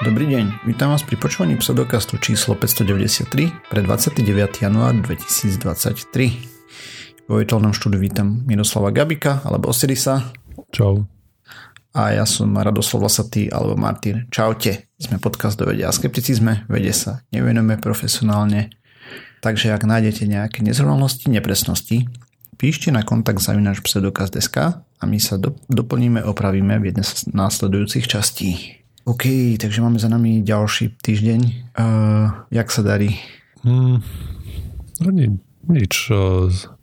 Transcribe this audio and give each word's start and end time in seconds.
Dobrý 0.00 0.32
deň, 0.32 0.64
vítam 0.64 0.96
vás 0.96 1.04
pri 1.04 1.20
počúvaní 1.20 1.60
pseudokastu 1.60 2.16
číslo 2.16 2.56
593 2.56 3.68
pre 3.68 3.84
29. 3.84 4.64
január 4.64 4.96
2023. 4.96 7.28
Vo 7.28 7.36
virtuálnom 7.36 7.76
štúdiu 7.76 8.00
vítam 8.00 8.40
Miroslava 8.48 8.96
Gabika 8.96 9.44
alebo 9.44 9.68
Osirisa. 9.68 10.32
Čau. 10.72 11.04
A 11.92 12.16
ja 12.16 12.24
som 12.24 12.48
Radoslav 12.48 13.12
Lasatý 13.12 13.52
alebo 13.52 13.76
Martin. 13.76 14.24
Čaute. 14.32 14.88
Sme 14.96 15.20
podcast 15.20 15.60
do 15.60 15.68
vede 15.68 15.84
a 15.84 15.92
skepticizme. 15.92 16.64
Vede 16.72 16.96
sa 16.96 17.20
nevenujeme 17.28 17.76
profesionálne. 17.76 18.72
Takže 19.44 19.68
ak 19.68 19.84
nájdete 19.84 20.24
nejaké 20.24 20.64
nezrovnalosti, 20.64 21.28
nepresnosti, 21.28 22.08
píšte 22.56 22.88
na 22.88 23.04
kontakt 23.04 23.44
zavinač 23.44 23.84
pseudokaz.sk 23.84 24.80
a 24.80 25.04
my 25.04 25.20
sa 25.20 25.36
do, 25.36 25.60
doplníme, 25.68 26.24
opravíme 26.24 26.80
v 26.80 26.88
jednej 26.88 27.04
z 27.04 27.36
následujúcich 27.36 28.08
častí. 28.08 28.79
OK, 29.10 29.58
takže 29.58 29.82
máme 29.82 29.98
za 29.98 30.06
nami 30.06 30.38
ďalší 30.46 30.94
týždeň. 31.02 31.40
Uh, 31.74 32.46
jak 32.54 32.70
sa 32.70 32.86
darí? 32.86 33.18
Hmm, 33.66 33.98
ani 35.02 35.34
nič 35.66 36.14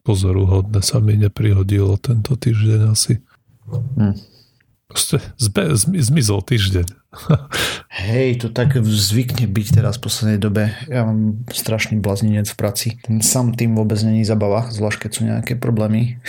pozoruhodné 0.03 0.83
sa 0.83 0.99
mi 0.99 1.15
neprihodilo 1.15 1.95
tento 1.95 2.35
týždeň 2.35 2.81
asi. 2.91 3.23
Hmm. 3.71 4.11
Proste 4.91 5.23
zbe, 5.39 5.71
zmizol 5.79 6.43
týždeň. 6.43 6.87
Hej, 8.11 8.43
to 8.43 8.47
tak 8.51 8.75
zvykne 8.75 9.47
byť 9.47 9.79
teraz 9.79 9.95
v 9.95 10.11
poslednej 10.11 10.39
dobe. 10.43 10.75
Ja 10.91 11.07
mám 11.07 11.47
strašný 11.47 12.03
blazninec 12.03 12.51
v 12.51 12.59
práci. 12.59 12.87
Ten 13.07 13.23
sám 13.23 13.55
tým 13.55 13.71
vôbec 13.71 14.03
není 14.03 14.27
zabava, 14.27 14.67
zvlášť 14.67 15.07
keď 15.07 15.11
sú 15.15 15.21
nejaké 15.23 15.55
problémy. 15.55 16.19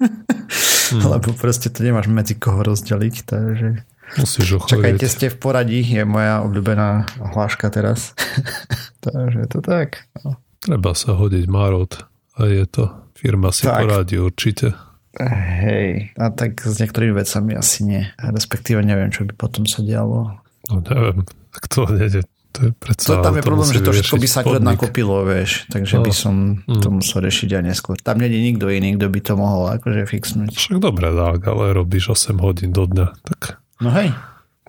hmm. 0.00 1.04
Lebo 1.12 1.36
proste 1.36 1.68
to 1.68 1.84
nemáš 1.84 2.08
medzi 2.08 2.40
koho 2.40 2.64
rozdeliť, 2.64 3.16
takže... 3.28 3.84
Musíš 4.14 4.62
ochorieť. 4.62 5.00
Čakajte, 5.00 5.06
ste 5.10 5.26
v 5.32 5.36
poradí, 5.40 5.80
je 5.82 6.04
moja 6.06 6.44
obľúbená 6.46 7.08
hláška 7.34 7.72
teraz. 7.72 8.14
takže 9.04 9.50
to 9.50 9.58
tak. 9.64 10.06
No. 10.22 10.38
Treba 10.64 10.92
sa 10.96 11.16
hodiť 11.18 11.44
Marot 11.50 12.06
a 12.38 12.46
je 12.46 12.64
to. 12.68 12.84
Firma 13.14 13.50
si 13.50 13.64
tak. 13.64 13.84
poradí 13.84 14.20
určite. 14.20 14.76
Hej, 15.22 16.10
a 16.18 16.34
tak 16.34 16.58
s 16.58 16.82
niektorými 16.82 17.14
vecami 17.14 17.54
asi 17.54 17.86
nie. 17.86 18.02
Respektíve 18.18 18.82
neviem, 18.82 19.14
čo 19.14 19.22
by 19.22 19.32
potom 19.38 19.62
sa 19.64 19.80
dialo. 19.80 20.42
No 20.66 20.74
neviem, 20.82 21.22
tak 21.54 21.70
to 21.70 21.86
nejde. 21.86 22.26
To 22.54 22.70
je 22.70 22.72
predsa, 22.74 23.18
to, 23.18 23.26
tam 23.26 23.34
je 23.34 23.42
problém, 23.42 23.66
že 23.66 23.82
to 23.82 23.90
všetko 23.90 24.14
by 24.14 24.28
sa 24.30 24.38
akurát 24.46 24.62
nakopilo, 24.62 25.26
vieš, 25.26 25.66
takže 25.74 25.98
no. 25.98 26.06
by 26.06 26.12
som 26.14 26.34
mm. 26.62 26.86
to 26.86 26.88
musel 26.94 27.18
riešiť 27.18 27.50
aj 27.50 27.62
neskôr. 27.66 27.98
Tam 27.98 28.22
nie 28.22 28.30
je 28.30 28.46
nikto 28.46 28.70
iný, 28.70 28.94
kto 28.94 29.10
by 29.10 29.20
to 29.26 29.34
mohol 29.34 29.66
akože 29.74 30.06
fixnúť. 30.06 30.54
Však 30.54 30.78
dobre, 30.78 31.10
tak, 31.10 31.42
ale 31.50 31.74
robíš 31.74 32.14
8 32.14 32.38
hodín 32.38 32.70
do 32.70 32.86
dňa, 32.86 33.06
tak... 33.26 33.63
No 33.82 33.90
hej. 33.94 34.14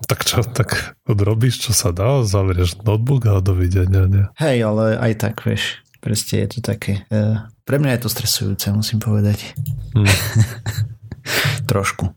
Tak 0.06 0.28
čo, 0.28 0.44
tak 0.44 0.98
odrobíš, 1.08 1.68
čo 1.68 1.72
sa 1.72 1.88
dá, 1.88 2.20
zavrieš 2.20 2.84
notebook 2.84 3.24
a 3.32 3.40
dovidenia, 3.40 4.04
nie? 4.04 4.24
Hej, 4.36 4.68
ale 4.68 4.84
aj 5.00 5.12
tak, 5.16 5.40
vieš, 5.40 5.80
proste 6.04 6.44
je 6.44 6.48
to 6.52 6.58
také... 6.60 7.08
Uh, 7.08 7.48
pre 7.64 7.80
mňa 7.80 7.96
je 7.96 8.02
to 8.04 8.12
stresujúce, 8.12 8.66
musím 8.76 9.00
povedať. 9.00 9.56
Hmm. 9.96 10.04
Trošku. 11.70 12.12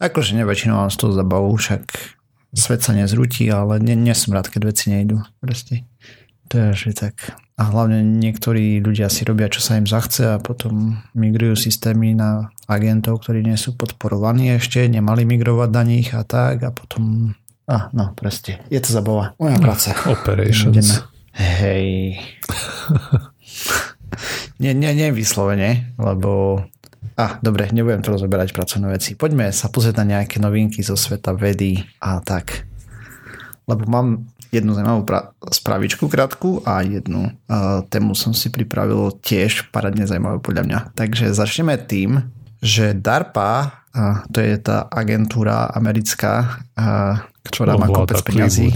Akože 0.00 0.34
neväčšinou 0.34 0.74
mám 0.74 0.90
z 0.90 0.98
toho 0.98 1.12
zabavu, 1.12 1.52
však 1.54 1.84
svet 2.56 2.80
sa 2.80 2.96
nezrúti, 2.96 3.46
ale 3.52 3.78
nie, 3.78 3.94
nie 3.94 4.16
som 4.16 4.32
rád, 4.32 4.48
keď 4.48 4.72
veci 4.72 4.90
nejdu. 4.90 5.20
Proste. 5.38 5.84
To 6.48 6.58
je 6.58 6.68
že 6.74 6.90
tak. 6.96 7.36
A 7.62 7.70
hlavne 7.70 8.02
niektorí 8.02 8.82
ľudia 8.82 9.06
si 9.06 9.22
robia, 9.22 9.46
čo 9.46 9.62
sa 9.62 9.78
im 9.78 9.86
zachce 9.86 10.34
a 10.34 10.42
potom 10.42 10.98
migrujú 11.14 11.54
systémy 11.54 12.10
na 12.10 12.50
agentov, 12.66 13.22
ktorí 13.22 13.46
nie 13.46 13.54
sú 13.54 13.78
podporovaní 13.78 14.50
ešte, 14.58 14.82
nemali 14.90 15.22
migrovať 15.22 15.70
na 15.70 15.82
nich 15.86 16.10
a 16.10 16.26
tak 16.26 16.66
a 16.66 16.74
potom... 16.74 17.30
A, 17.70 17.86
no, 17.94 18.18
proste. 18.18 18.58
Je 18.66 18.82
to 18.82 18.90
zabava. 18.90 19.38
Moja 19.38 19.62
práca. 19.62 19.94
Operations. 20.10 21.06
Hej. 21.38 22.18
nie, 24.62 24.74
nie, 24.74 24.90
nie 24.98 25.14
vyslovene, 25.14 25.94
lebo 26.02 26.58
a, 27.14 27.38
dobre, 27.38 27.70
nebudem 27.70 28.02
to 28.02 28.10
rozoberať 28.10 28.50
pracovné 28.50 28.90
veci. 28.90 29.14
Poďme 29.14 29.54
sa 29.54 29.70
pozrieť 29.70 30.02
na 30.02 30.18
nejaké 30.18 30.42
novinky 30.42 30.82
zo 30.82 30.98
sveta 30.98 31.30
vedy 31.30 31.78
a 32.02 32.18
tak. 32.18 32.66
Lebo 33.70 33.86
mám 33.86 34.31
jednu 34.52 34.76
zaujímavú 34.76 35.08
pra- 35.08 35.32
spravičku 35.48 36.12
krátku 36.12 36.60
a 36.68 36.84
jednu 36.84 37.32
uh, 37.32 37.80
tému 37.88 38.12
som 38.12 38.36
si 38.36 38.52
pripravil 38.52 39.16
tiež 39.24 39.72
paradne 39.72 40.04
zaujímavú 40.04 40.44
podľa 40.44 40.62
mňa. 40.68 40.78
Takže 40.92 41.32
začneme 41.32 41.80
tým, 41.80 42.28
že 42.60 42.92
DARPA, 42.92 43.82
uh, 43.96 44.20
to 44.28 44.44
je 44.44 44.60
tá 44.60 44.84
agentúra 44.92 45.72
americká, 45.72 46.60
uh, 46.76 47.24
ktorá 47.48 47.80
má 47.80 47.88
kopec 47.88 48.20
peňazí. 48.20 48.68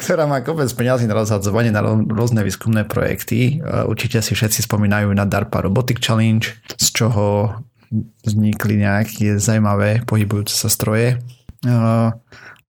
ktorá 0.00 0.24
má 0.24 0.40
kopec 0.40 0.68
peniazy 0.72 1.04
na 1.04 1.16
rozhadzovanie 1.16 1.68
na 1.72 1.80
rôzne 1.84 2.44
výskumné 2.44 2.84
projekty. 2.84 3.64
Určite 3.64 4.20
si 4.20 4.36
všetci 4.36 4.68
spomínajú 4.68 5.08
na 5.16 5.24
DARPA 5.24 5.64
Robotic 5.64 5.96
Challenge, 5.96 6.44
z 6.76 6.86
čoho 6.92 7.56
vznikli 8.20 8.84
nejaké 8.84 9.40
zaujímavé 9.40 10.04
pohybujúce 10.04 10.52
sa 10.52 10.68
stroje. 10.68 11.24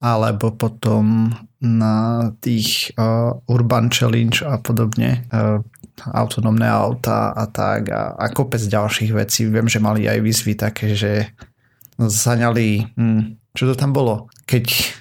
Alebo 0.04 0.52
potom 0.54 1.32
na 1.64 2.30
tých 2.44 2.94
e, 2.94 3.08
Urban 3.48 3.90
Challenge 3.90 4.38
a 4.46 4.60
podobne 4.60 5.26
autonómne 5.96 6.68
auta 6.68 7.32
a 7.32 7.48
tak 7.48 7.88
a, 7.88 8.20
a 8.20 8.26
kopec 8.28 8.60
ďalších 8.60 9.16
vecí. 9.16 9.48
Viem, 9.48 9.72
že 9.72 9.80
mali 9.80 10.04
aj 10.12 10.20
výzvy 10.20 10.54
také, 10.60 10.92
že 10.92 11.32
zaňali, 11.96 12.92
hm, 13.00 13.40
čo 13.56 13.64
to 13.72 13.76
tam 13.80 13.96
bolo? 13.96 14.28
Keď 14.44 14.92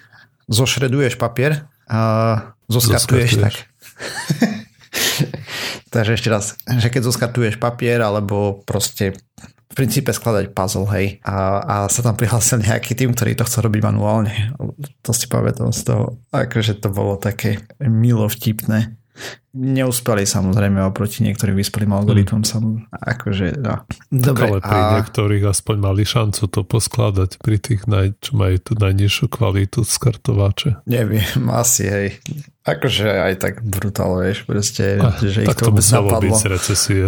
zošreduješ 0.47 1.19
papier, 1.19 1.67
a 1.89 2.01
zoskartuješ, 2.71 3.37
tak. 3.41 3.55
Takže 5.93 6.13
ešte 6.19 6.29
raz, 6.33 6.59
že 6.67 6.89
keď 6.91 7.03
zoskartuješ 7.07 7.61
papier 7.61 8.03
alebo 8.03 8.65
proste 8.67 9.15
v 9.71 9.75
princípe 9.75 10.13
skladať 10.13 10.53
puzzle, 10.53 10.87
hej. 10.95 11.19
A, 11.25 11.61
a 11.65 11.75
sa 11.91 12.05
tam 12.05 12.15
prihlásil 12.15 12.63
nejaký 12.63 12.95
tým, 12.95 13.17
ktorý 13.17 13.35
to 13.35 13.49
chcel 13.49 13.67
robiť 13.67 13.83
manuálne. 13.83 14.55
To 15.03 15.11
si 15.11 15.27
pamätám 15.27 15.73
z 15.75 15.81
toho, 15.89 16.05
akože 16.31 16.79
to 16.79 16.89
bolo 16.93 17.19
také 17.19 17.65
milo 17.81 18.29
vtipné. 18.31 18.95
Neúspeli 19.55 20.27
samozrejme 20.27 20.83
oproti 20.83 21.23
niektorým 21.23 21.55
vyspelým 21.55 21.95
algoritmom. 21.95 22.43
Mm. 22.43 22.49
Sam, 22.51 22.91
akože, 22.91 23.63
no. 23.63 23.87
Dobre, 24.11 24.51
ale 24.51 24.59
pri 24.59 24.81
a... 24.83 24.91
niektorých 24.99 25.45
aspoň 25.47 25.77
mali 25.79 26.03
šancu 26.03 26.51
to 26.51 26.67
poskladať 26.67 27.39
pri 27.39 27.63
tých, 27.63 27.87
naj, 27.87 28.19
čo 28.19 28.35
majú 28.35 28.59
tú 28.59 28.75
najnižšiu 28.75 29.31
kvalitu 29.31 29.87
skartovače. 29.87 30.83
Neviem, 30.91 31.47
asi 31.55 31.87
hej. 31.87 32.19
Akože 32.67 33.07
aj 33.07 33.35
tak 33.39 33.55
brutál, 33.63 34.19
vieš, 34.19 34.43
proste, 34.51 34.99
ah, 34.99 35.15
že 35.23 35.47
tak 35.47 35.55
ich 35.55 35.59
to, 35.63 35.71
to 35.71 35.79
muselo 35.79 36.11
byť 36.19 36.33
z 36.35 36.47
recesie. 36.51 37.05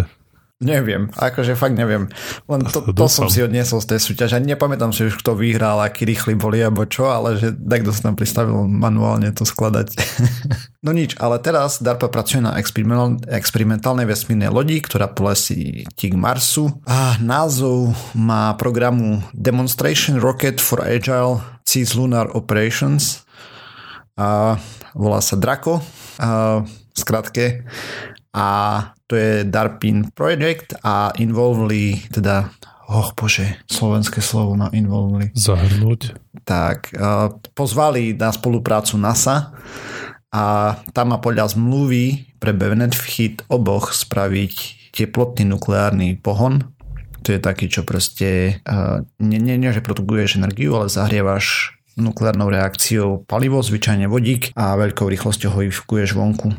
Neviem, 0.56 1.12
akože 1.12 1.53
fakt 1.53 1.77
neviem. 1.77 2.09
Len 2.49 2.65
to, 2.72 2.81
to, 2.81 3.06
som 3.12 3.28
si 3.28 3.44
odniesol 3.44 3.84
z 3.84 3.93
tej 3.93 4.00
súťaže. 4.00 4.41
Nepamätám 4.41 4.89
si 4.89 5.05
už, 5.05 5.21
kto 5.21 5.37
vyhral, 5.37 5.84
aký 5.84 6.09
rýchly 6.09 6.33
boli 6.33 6.65
alebo 6.65 6.89
čo, 6.89 7.12
ale 7.12 7.37
že 7.37 7.53
niekto 7.53 7.93
sa 7.93 8.09
tam 8.09 8.17
pristavil 8.17 8.65
manuálne 8.65 9.28
to 9.37 9.45
skladať. 9.45 9.93
no 10.89 10.97
nič, 10.97 11.12
ale 11.21 11.45
teraz 11.45 11.84
DARPA 11.84 12.09
pracuje 12.09 12.41
na 12.41 12.56
experimentálnej 12.56 14.09
vesmírnej 14.09 14.49
lodi, 14.49 14.81
ktorá 14.81 15.12
polesí 15.12 15.84
k 15.93 16.16
Marsu 16.16 16.72
a 16.89 17.21
názov 17.21 17.93
má 18.16 18.56
programu 18.56 19.21
Demonstration 19.37 20.16
Rocket 20.16 20.56
for 20.65 20.81
Agile 20.81 21.45
Cislunar 21.69 22.33
Operations 22.33 23.28
a 24.16 24.56
volá 24.97 25.21
sa 25.21 25.37
Draco. 25.37 25.84
A 26.16 26.65
skratke 26.97 27.69
a 28.33 28.49
to 29.06 29.15
je 29.17 29.47
DARPIN 29.47 30.11
Project 30.15 30.78
a 30.83 31.15
involvili 31.19 31.99
teda 32.11 32.51
oh 32.86 33.10
bože, 33.19 33.66
slovenské 33.66 34.22
slovo 34.22 34.54
na 34.54 34.71
involvili. 34.71 35.34
Zahrnúť. 35.34 36.15
Tak, 36.47 36.95
pozvali 37.54 38.15
na 38.15 38.30
spoluprácu 38.30 38.95
NASA 38.95 39.51
a 40.30 40.75
tam 40.95 41.10
má 41.10 41.19
podľa 41.19 41.59
zmluvy 41.59 42.36
pre 42.39 42.54
benefit 42.54 43.42
oboch 43.51 43.91
spraviť 43.91 44.54
teplotný 44.95 45.51
nukleárny 45.51 46.15
pohon. 46.22 46.72
To 47.27 47.34
je 47.34 47.42
taký, 47.42 47.66
čo 47.66 47.83
proste 47.83 48.63
nie, 49.19 49.39
nie, 49.42 49.59
nie 49.59 49.75
že 49.75 49.83
produkuješ 49.83 50.39
energiu, 50.39 50.78
ale 50.78 50.86
zahrievaš 50.86 51.75
nukleárnou 51.98 52.47
reakciou 52.53 53.27
palivo, 53.27 53.59
zvyčajne 53.65 54.07
vodík 54.07 54.54
a 54.54 54.78
veľkou 54.78 55.10
rýchlosťou 55.10 55.51
ho 55.59 55.60
vyfukuješ 55.66 56.15
vonku. 56.15 56.54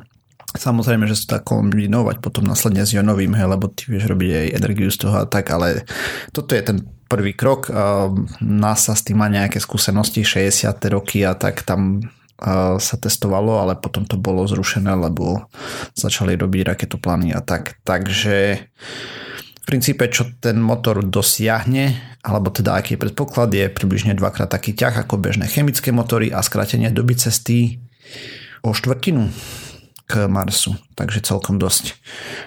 Samozrejme, 0.58 1.06
že 1.06 1.16
sa 1.16 1.38
to 1.38 1.46
kombinovať 1.46 2.18
potom 2.20 2.50
následne 2.50 2.82
s 2.82 2.92
ionovým, 2.98 3.38
hej, 3.38 3.48
lebo 3.48 3.70
ty 3.70 3.88
vieš 3.88 4.10
robiť 4.10 4.32
aj 4.34 4.48
energiu 4.58 4.90
z 4.90 4.98
toho 5.06 5.22
a 5.22 5.26
tak, 5.30 5.54
ale 5.54 5.86
toto 6.34 6.58
je 6.58 6.66
ten 6.66 6.78
prvý 7.08 7.38
krok. 7.38 7.72
NASA 8.44 8.98
s 8.98 9.06
tým 9.06 9.22
má 9.22 9.32
nejaké 9.32 9.64
skúsenosti, 9.64 10.26
60. 10.26 10.68
roky 10.92 11.24
a 11.24 11.38
tak 11.38 11.64
tam 11.64 12.04
sa 12.78 12.96
testovalo, 13.02 13.58
ale 13.58 13.80
potom 13.82 14.06
to 14.06 14.14
bolo 14.14 14.46
zrušené, 14.46 14.94
lebo 14.94 15.50
začali 15.98 16.38
robiť 16.38 16.62
raketoplány 16.70 17.34
a 17.34 17.42
tak. 17.42 17.82
Takže 17.82 18.62
princípe, 19.66 20.06
čo 20.14 20.38
ten 20.38 20.62
motor 20.62 21.02
dosiahne, 21.02 21.98
alebo 22.22 22.54
teda 22.54 22.78
aký 22.78 22.94
je 22.94 23.02
predpoklad, 23.10 23.50
je 23.50 23.74
približne 23.74 24.14
dvakrát 24.14 24.54
taký 24.54 24.78
ťah 24.78 25.08
ako 25.08 25.18
bežné 25.18 25.50
chemické 25.50 25.90
motory 25.90 26.30
a 26.30 26.46
skrátenie 26.46 26.94
doby 26.94 27.18
cesty 27.18 27.82
o 28.62 28.70
štvrtinu 28.70 29.34
k 30.08 30.26
Marsu, 30.32 30.74
takže 30.96 31.20
celkom 31.22 31.60
dosť. 31.60 32.00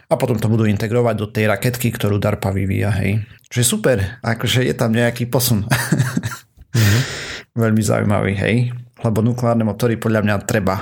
A 0.09 0.17
potom 0.17 0.41
to 0.41 0.49
budú 0.49 0.65
integrovať 0.65 1.15
do 1.15 1.29
tej 1.29 1.47
raketky, 1.53 1.93
ktorú 1.93 2.17
DARPA 2.17 2.51
vyvíja, 2.57 2.89
hej. 2.97 3.21
Čo 3.53 3.57
je 3.61 3.67
super, 3.67 3.97
akože 4.25 4.65
je 4.65 4.75
tam 4.75 4.97
nejaký 4.97 5.29
posun. 5.29 5.69
Mm-hmm. 5.69 7.03
Veľmi 7.63 7.83
zaujímavý, 7.85 8.33
hej 8.35 8.57
lebo 9.01 9.25
nukleárne 9.25 9.65
motory 9.65 9.97
podľa 9.97 10.21
mňa 10.25 10.45
treba, 10.45 10.77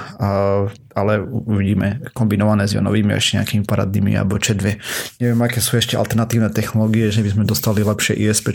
ale 0.94 1.22
uvidíme 1.22 2.10
kombinované 2.14 2.66
s 2.66 2.75
ionovými 2.75 3.14
ešte 3.14 3.38
nejakými 3.38 3.64
paradnými 3.64 4.19
alebo 4.19 4.42
dve. 4.42 4.82
Neviem, 5.22 5.40
aké 5.46 5.62
sú 5.62 5.78
ešte 5.78 5.94
alternatívne 5.94 6.50
technológie, 6.50 7.14
že 7.14 7.22
by 7.22 7.30
sme 7.38 7.44
dostali 7.46 7.86
lepšie 7.86 8.19
ISP 8.19 8.50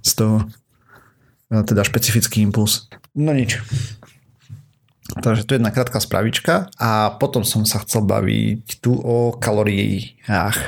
z 0.00 0.12
toho, 0.16 0.48
teda 1.52 1.84
špecifický 1.84 2.40
impuls. 2.40 2.88
No 3.12 3.36
nič. 3.36 3.60
Takže 5.12 5.44
to 5.44 5.52
je 5.52 5.58
jedna 5.60 5.74
krátka 5.74 6.00
spravička 6.00 6.72
a 6.80 7.12
potom 7.20 7.44
som 7.44 7.68
sa 7.68 7.84
chcel 7.84 8.08
baviť 8.08 8.80
tu 8.80 8.96
o 8.96 9.36
kalóriách. 9.36 10.58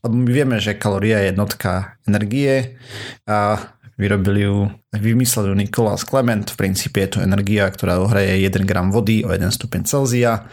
Lebo 0.00 0.14
my 0.14 0.30
vieme, 0.32 0.56
že 0.60 0.78
kalória 0.78 1.20
je 1.20 1.32
jednotka 1.32 2.00
energie 2.08 2.80
a 3.28 3.60
Vyrobili 3.94 4.42
ju, 4.42 4.74
vymyslel 4.90 5.46
ju 5.46 5.54
Nikolás 5.54 6.02
Clement, 6.02 6.50
v 6.50 6.56
princípe 6.58 6.98
je 6.98 7.14
to 7.14 7.22
energia, 7.22 7.70
ktorá 7.70 8.02
ohraje 8.02 8.42
1 8.42 8.66
gram 8.66 8.90
vody 8.90 9.22
o 9.22 9.30
1 9.30 9.54
stupeň 9.54 9.86
Celzia. 9.86 10.50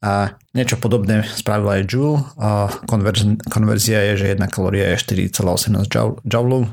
A 0.00 0.32
niečo 0.56 0.80
podobné 0.80 1.20
spravila 1.28 1.76
aj 1.76 1.84
Joule. 1.84 2.24
A 2.40 2.72
konverz, 2.88 3.44
konverzia 3.52 4.00
je, 4.12 4.24
že 4.24 4.32
jedna 4.32 4.48
kalória 4.48 4.96
je 4.96 5.28
4,18 5.28 6.24
joule 6.24 6.72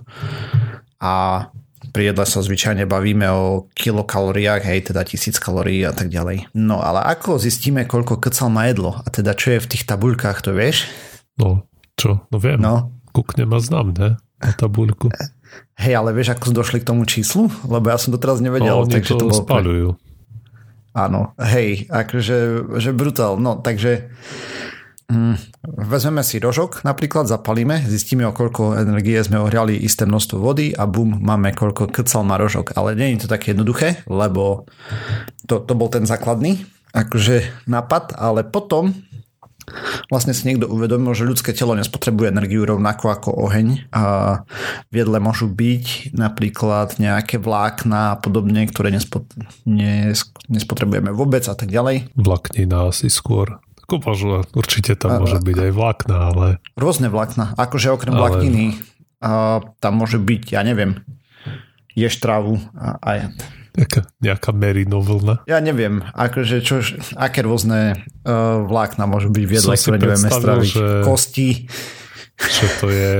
a 1.03 1.15
pri 1.97 2.13
jedle 2.13 2.29
sa 2.29 2.45
zvyčajne 2.45 2.85
bavíme 2.85 3.25
o 3.33 3.65
kilokalóriách, 3.73 4.61
hej, 4.69 4.93
teda 4.93 5.01
tisíc 5.01 5.41
kalórií 5.41 5.81
a 5.81 5.97
tak 5.97 6.13
ďalej. 6.13 6.53
No 6.53 6.77
ale 6.77 7.01
ako 7.01 7.41
zistíme, 7.41 7.89
koľko 7.89 8.21
kecal 8.21 8.53
má 8.53 8.69
jedlo? 8.69 9.01
A 9.01 9.09
teda 9.09 9.33
čo 9.33 9.57
je 9.57 9.65
v 9.65 9.69
tých 9.73 9.89
tabuľkách, 9.89 10.45
to 10.45 10.53
vieš? 10.53 10.85
No, 11.41 11.65
čo? 11.97 12.21
No 12.29 12.37
viem. 12.37 12.61
No. 12.61 12.93
Kuknem 13.17 13.49
a 13.49 13.57
znám, 13.57 13.97
ne? 13.97 14.21
Na 14.37 14.53
tabuľku. 14.53 15.09
Hej, 15.81 15.97
ale 15.97 16.13
vieš, 16.13 16.37
ako 16.37 16.53
došli 16.53 16.85
k 16.85 16.89
tomu 16.93 17.01
číslu? 17.09 17.49
Lebo 17.65 17.89
ja 17.89 17.97
som 17.97 18.13
to 18.13 18.21
teraz 18.21 18.45
nevedel. 18.45 18.77
No, 18.77 18.85
takže 18.85 19.17
to, 19.17 19.25
to 19.25 19.33
bolo... 19.33 19.41
spalujú. 19.41 19.89
Áno, 20.93 21.33
hej, 21.37 21.85
akože 21.93 22.37
že 22.81 22.89
brutál. 22.89 23.37
No, 23.37 23.61
takže 23.61 24.09
vezmeme 25.63 26.19
si 26.23 26.39
rožok, 26.39 26.83
napríklad 26.83 27.31
zapalíme, 27.31 27.87
zistíme, 27.87 28.27
o 28.27 28.35
koľko 28.35 28.75
energie 28.75 29.15
sme 29.23 29.39
ohriali 29.39 29.79
isté 29.79 30.03
množstvo 30.03 30.37
vody 30.39 30.75
a 30.75 30.83
bum, 30.83 31.23
máme 31.23 31.55
koľko 31.55 31.87
krcal 31.87 32.27
má 32.27 32.35
rožok. 32.35 32.75
Ale 32.75 32.95
nie 32.95 33.15
je 33.15 33.23
to 33.23 33.31
také 33.31 33.55
jednoduché, 33.55 34.03
lebo 34.11 34.67
to, 35.47 35.63
to 35.63 35.73
bol 35.79 35.87
ten 35.87 36.03
základný 36.03 36.67
akože 36.91 37.67
nápad, 37.69 38.15
ale 38.19 38.43
potom 38.47 38.91
vlastne 40.07 40.31
si 40.31 40.47
niekto 40.47 40.71
uvedomil, 40.71 41.11
že 41.11 41.27
ľudské 41.27 41.51
telo 41.51 41.75
nespotrebuje 41.75 42.31
energiu 42.31 42.63
rovnako 42.63 43.11
ako 43.11 43.29
oheň 43.47 43.91
a 43.91 44.03
v 44.87 44.93
jedle 44.95 45.19
môžu 45.19 45.51
byť 45.51 46.15
napríklad 46.15 46.95
nejaké 46.99 47.35
vlákna 47.35 48.15
a 48.15 48.19
podobne, 48.19 48.63
ktoré 48.63 48.95
nespo, 48.95 49.27
nes, 49.67 50.23
nespotrebujeme 50.47 51.11
vôbec 51.11 51.43
a 51.51 51.55
tak 51.55 51.67
ďalej. 51.67 52.07
Vláknina 52.15 52.87
asi 52.87 53.11
skôr. 53.11 53.59
Kopažu, 53.87 54.43
určite 54.51 54.99
tam 54.99 55.23
môže 55.23 55.39
byť 55.39 55.57
aj 55.57 55.71
vlákna, 55.71 56.15
ale... 56.35 56.45
Rôzne 56.75 57.07
vlákna, 57.07 57.55
akože 57.55 57.95
okrem 57.95 58.11
ale... 58.11 58.19
vlákniny 58.19 58.65
a 59.23 59.63
tam 59.79 59.93
môže 59.97 60.19
byť, 60.19 60.43
ja 60.53 60.61
neviem, 60.61 60.99
ješ 61.95 62.19
trávu 62.19 62.59
a, 62.75 62.99
a 62.99 63.09
Nejaká, 63.77 64.09
nejaká 64.25 64.51
merino 64.57 65.05
vlna. 65.05 65.45
Ja 65.45 65.61
neviem, 65.61 66.01
akože 66.01 66.65
čo, 66.65 66.81
aké 67.13 67.45
rôzne 67.45 67.93
uh, 68.25 68.65
vlákna 68.65 69.05
môžu 69.05 69.29
byť 69.29 69.43
v 69.45 69.51
jedle, 69.53 69.73
ktoré 69.77 69.97
nevieme 70.01 70.29
straviť. 70.33 70.71
Že, 70.73 70.87
Kosti. 71.05 71.49
Čo 72.41 72.65
to 72.81 72.85
je 72.89 73.13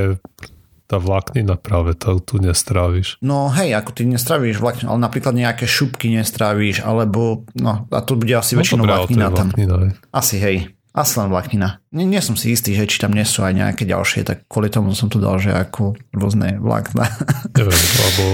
tá 0.88 0.96
vláknina 0.96 1.60
práve, 1.60 1.92
to 1.92 2.16
tu 2.24 2.40
nestráviš. 2.40 3.20
No 3.20 3.52
hej, 3.52 3.76
ako 3.76 3.92
ty 3.92 4.08
nestrávíš 4.08 4.56
vláknina, 4.56 4.96
ale 4.96 5.04
napríklad 5.04 5.36
nejaké 5.36 5.68
šupky 5.68 6.08
nestrávíš, 6.16 6.80
alebo, 6.80 7.44
no 7.52 7.84
a 7.92 8.00
to 8.00 8.16
bude 8.16 8.32
asi 8.32 8.56
no, 8.56 8.64
väčšinou 8.64 8.88
vláknina 8.88 9.28
tam. 9.28 9.52
Vláknina, 9.52 9.92
Asi 10.16 10.40
hej. 10.40 10.72
Asi 10.96 11.20
len 11.20 11.28
vláknina. 11.28 11.84
Nie, 11.92 12.08
nie 12.08 12.18
som 12.24 12.34
si 12.34 12.56
istý, 12.56 12.72
že 12.72 12.88
či 12.88 12.98
tam 12.98 13.12
nie 13.12 13.22
sú 13.22 13.44
aj 13.44 13.52
nejaké 13.54 13.84
ďalšie, 13.84 14.24
tak 14.24 14.48
kvôli 14.48 14.72
tomu 14.72 14.96
som 14.96 15.12
to 15.12 15.20
dal, 15.20 15.36
že 15.36 15.52
ako 15.52 15.94
rôzne 16.16 16.56
vlákna. 16.58 17.04
Neviem, 17.60 17.84
alebo 18.00 18.24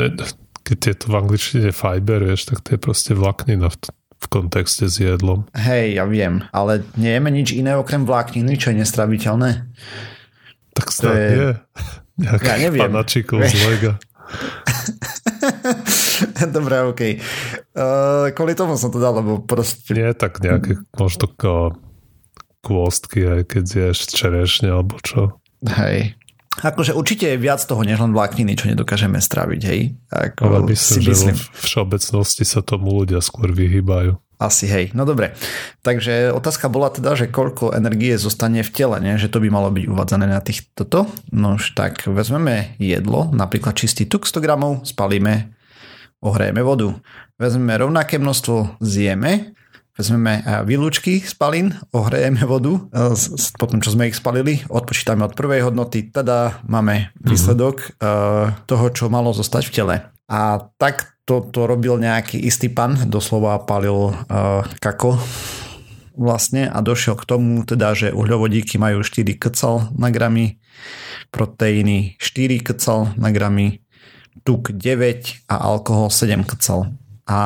ne, 0.00 0.06
keď 0.64 0.78
je 0.80 0.94
to 0.96 1.06
v 1.12 1.14
angličtine 1.20 1.70
fiber, 1.70 2.24
vieš, 2.24 2.48
tak 2.48 2.64
to 2.64 2.74
je 2.74 2.80
proste 2.80 3.12
vláknina 3.12 3.68
v, 3.68 3.76
v 3.92 4.26
kontexte 4.32 4.88
s 4.88 4.96
jedlom. 4.96 5.44
Hej, 5.52 6.00
ja 6.00 6.08
viem, 6.08 6.48
ale 6.50 6.82
nejeme 6.96 7.28
nič 7.28 7.52
iné 7.52 7.76
okrem 7.76 8.08
vlákniny, 8.08 8.56
čo 8.56 8.72
je 8.72 8.80
nestraviteľné. 8.80 9.50
Tak 10.74 10.86
snad 10.90 11.14
je... 11.14 11.28
nie. 11.30 11.50
Nejaký 12.24 12.46
ja 12.46 12.56
neviem. 12.70 12.82
panačikov 12.86 13.42
z 13.42 13.54
Lega. 13.66 13.92
Dobre, 16.54 16.74
OK. 16.86 17.02
Uh, 17.74 18.30
kvôli 18.38 18.54
tomu 18.54 18.78
som 18.78 18.94
to 18.94 19.02
dal, 19.02 19.18
lebo 19.18 19.42
proste... 19.42 19.90
Nie, 19.90 20.14
tak 20.14 20.38
nejaké 20.38 20.78
možno 20.94 21.26
kôstky, 22.62 23.26
aj 23.26 23.42
keď 23.50 23.62
zješ 23.66 24.14
čerešne, 24.14 24.70
alebo 24.70 24.96
čo. 25.02 25.42
Hej. 25.66 26.14
Akože 26.62 26.94
určite 26.94 27.34
je 27.34 27.42
viac 27.42 27.58
toho, 27.66 27.82
než 27.82 27.98
len 27.98 28.14
vlákniny, 28.14 28.54
čo 28.54 28.70
nedokážeme 28.70 29.18
straviť, 29.18 29.60
hej? 29.66 29.98
Ako 30.06 30.40
Ale 30.46 30.58
myslím, 30.70 31.02
si 31.02 31.10
myslím. 31.10 31.34
že 31.34 31.50
vo 31.50 31.62
všeobecnosti 31.66 32.44
sa 32.46 32.62
tomu 32.62 32.94
ľudia 32.94 33.18
skôr 33.18 33.50
vyhýbajú. 33.50 34.14
Asi 34.38 34.66
hej, 34.66 34.90
no 34.98 35.06
dobre. 35.06 35.32
Takže 35.86 36.34
otázka 36.34 36.66
bola 36.66 36.90
teda, 36.90 37.14
že 37.14 37.30
koľko 37.30 37.70
energie 37.70 38.18
zostane 38.18 38.66
v 38.66 38.70
tele, 38.74 38.98
nie? 38.98 39.14
že 39.14 39.30
to 39.30 39.38
by 39.38 39.48
malo 39.48 39.70
byť 39.70 39.84
uvádzané 39.86 40.26
na 40.26 40.42
tých 40.42 40.66
toto. 40.74 41.06
No 41.30 41.54
už 41.54 41.78
tak 41.78 42.04
vezmeme 42.10 42.74
jedlo, 42.82 43.30
napríklad 43.30 43.78
čistý 43.78 44.10
tuk 44.10 44.26
100 44.26 44.42
gramov, 44.42 44.72
spalíme, 44.82 45.54
ohrejeme 46.18 46.62
vodu. 46.66 46.98
Vezmeme 47.38 47.78
rovnaké 47.78 48.18
množstvo, 48.18 48.82
zjeme 48.82 49.54
vezmeme 49.94 50.42
eh, 50.42 50.62
výlučky 50.66 51.22
spalín, 51.22 51.74
ohrejeme 51.94 52.42
vodu, 52.44 52.78
eh, 52.90 53.14
potom 53.56 53.78
čo 53.78 53.94
sme 53.94 54.10
ich 54.10 54.18
spalili, 54.18 54.62
odpočítame 54.66 55.24
od 55.24 55.38
prvej 55.38 55.70
hodnoty, 55.70 56.10
teda 56.10 56.62
máme 56.66 57.14
mhm. 57.14 57.26
výsledok 57.26 57.76
mm-hmm. 57.98 58.66
toho, 58.68 58.86
čo 58.90 59.08
malo 59.08 59.30
zostať 59.32 59.62
v 59.70 59.74
tele. 59.74 59.96
A 60.28 60.72
tak 60.80 61.14
to, 61.24 61.44
to 61.52 61.64
robil 61.64 61.96
nejaký 61.96 62.36
istý 62.36 62.68
pan, 62.68 62.96
doslova 63.08 63.60
palil 63.64 64.12
uh, 64.12 64.64
kako 64.80 65.16
vlastne 66.14 66.70
a 66.70 66.78
došiel 66.80 67.18
k 67.18 67.28
tomu 67.28 67.64
teda, 67.66 67.92
že 67.96 68.14
uhľovodíky 68.14 68.78
majú 68.78 69.02
4 69.02 69.34
kcal 69.36 69.96
na 69.98 70.08
gramy, 70.12 70.62
proteíny 71.34 72.16
4 72.22 72.62
kcal 72.62 73.18
na 73.18 73.34
gramy, 73.34 73.82
tuk 74.46 74.70
9 74.70 75.48
a 75.50 75.54
alkohol 75.58 76.08
7 76.12 76.44
kcal. 76.46 76.94
A 77.24 77.40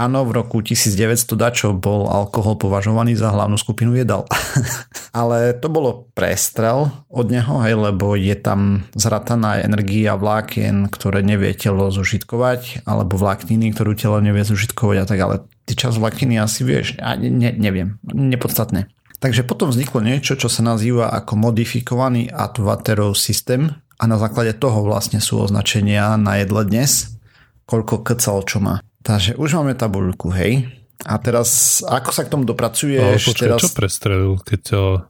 Áno, 0.00 0.24
v 0.24 0.32
roku 0.32 0.64
1900 0.64 1.28
dačo 1.36 1.76
bol 1.76 2.08
alkohol 2.08 2.56
považovaný 2.56 3.20
za 3.20 3.36
hlavnú 3.36 3.60
skupinu 3.60 3.92
jedal. 3.92 4.24
Ale 5.20 5.52
to 5.52 5.68
bolo 5.68 6.08
prestrel 6.16 6.88
od 7.12 7.28
neho, 7.28 7.60
hej, 7.60 7.76
lebo 7.76 8.16
je 8.16 8.32
tam 8.32 8.88
zrataná 8.96 9.60
energia 9.60 10.16
vlákien, 10.16 10.88
ktoré 10.88 11.20
nevie 11.20 11.52
telo 11.52 11.92
zužitkovať, 11.92 12.88
alebo 12.88 13.20
vlákniny, 13.20 13.76
ktorú 13.76 13.92
telo 13.92 14.24
nevie 14.24 14.40
zužitkovať 14.40 14.96
a 14.96 15.04
tak, 15.04 15.20
ale 15.20 15.44
ty 15.68 15.76
čas 15.76 16.00
vlákniny 16.00 16.40
asi 16.40 16.64
vieš, 16.64 16.96
ja 16.96 17.20
ne, 17.20 17.52
neviem, 17.52 18.00
nepodstatné. 18.08 18.88
Takže 19.20 19.44
potom 19.44 19.68
vzniklo 19.68 20.00
niečo, 20.00 20.32
čo 20.32 20.48
sa 20.48 20.64
nazýva 20.64 21.12
ako 21.12 21.36
modifikovaný 21.36 22.32
Atwaterov 22.32 23.20
systém 23.20 23.68
a 24.00 24.08
na 24.08 24.16
základe 24.16 24.56
toho 24.56 24.80
vlastne 24.80 25.20
sú 25.20 25.44
označenia 25.44 26.16
na 26.16 26.40
jedle 26.40 26.64
dnes, 26.64 27.20
koľko 27.68 28.00
kcal 28.00 28.48
čo 28.48 28.64
má. 28.64 28.80
Takže 29.00 29.36
už 29.40 29.56
máme 29.60 29.72
tabuľku, 29.72 30.28
hej. 30.36 30.68
A 31.08 31.16
teraz, 31.16 31.80
ako 31.80 32.10
sa 32.12 32.28
k 32.28 32.32
tomu 32.36 32.44
dopracuješ? 32.44 33.00
Ale 33.00 33.16
počkaj, 33.16 33.48
teraz... 33.48 33.60
čo 33.64 33.68
prestrelil, 33.72 34.34
keď 34.44 34.62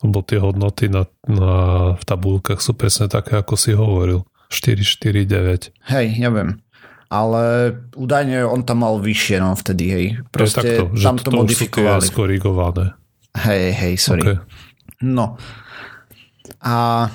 lebo 0.06 0.23
tie 0.23 0.38
hodnoty 0.38 0.87
na, 0.87 1.11
na, 1.26 1.54
v 1.99 2.04
tabulkách 2.06 2.62
sú 2.62 2.78
presne 2.78 3.11
také, 3.11 3.42
ako 3.42 3.59
si 3.59 3.75
hovoril. 3.75 4.23
4, 4.54 4.82
4, 4.82 5.26
9. 5.26 5.90
Hej, 5.90 6.06
ja 6.23 6.30
viem. 6.30 6.62
Ale 7.11 7.75
údajne 7.99 8.47
on 8.47 8.62
tam 8.62 8.87
mal 8.87 9.02
vyššie, 9.02 9.42
no 9.42 9.59
vtedy, 9.59 9.85
hej. 9.90 10.06
Proste 10.30 10.62
je 10.62 10.78
takto, 10.78 10.85
tam 10.94 11.16
to, 11.18 11.26
to 11.26 11.30
modifikovali. 11.35 12.06
To 12.06 12.06
skorigované. 12.06 12.87
Hej, 13.35 13.64
hej, 13.75 13.94
sorry. 13.99 14.23
Okay. 14.23 14.38
No. 15.02 15.35
A 16.62 17.06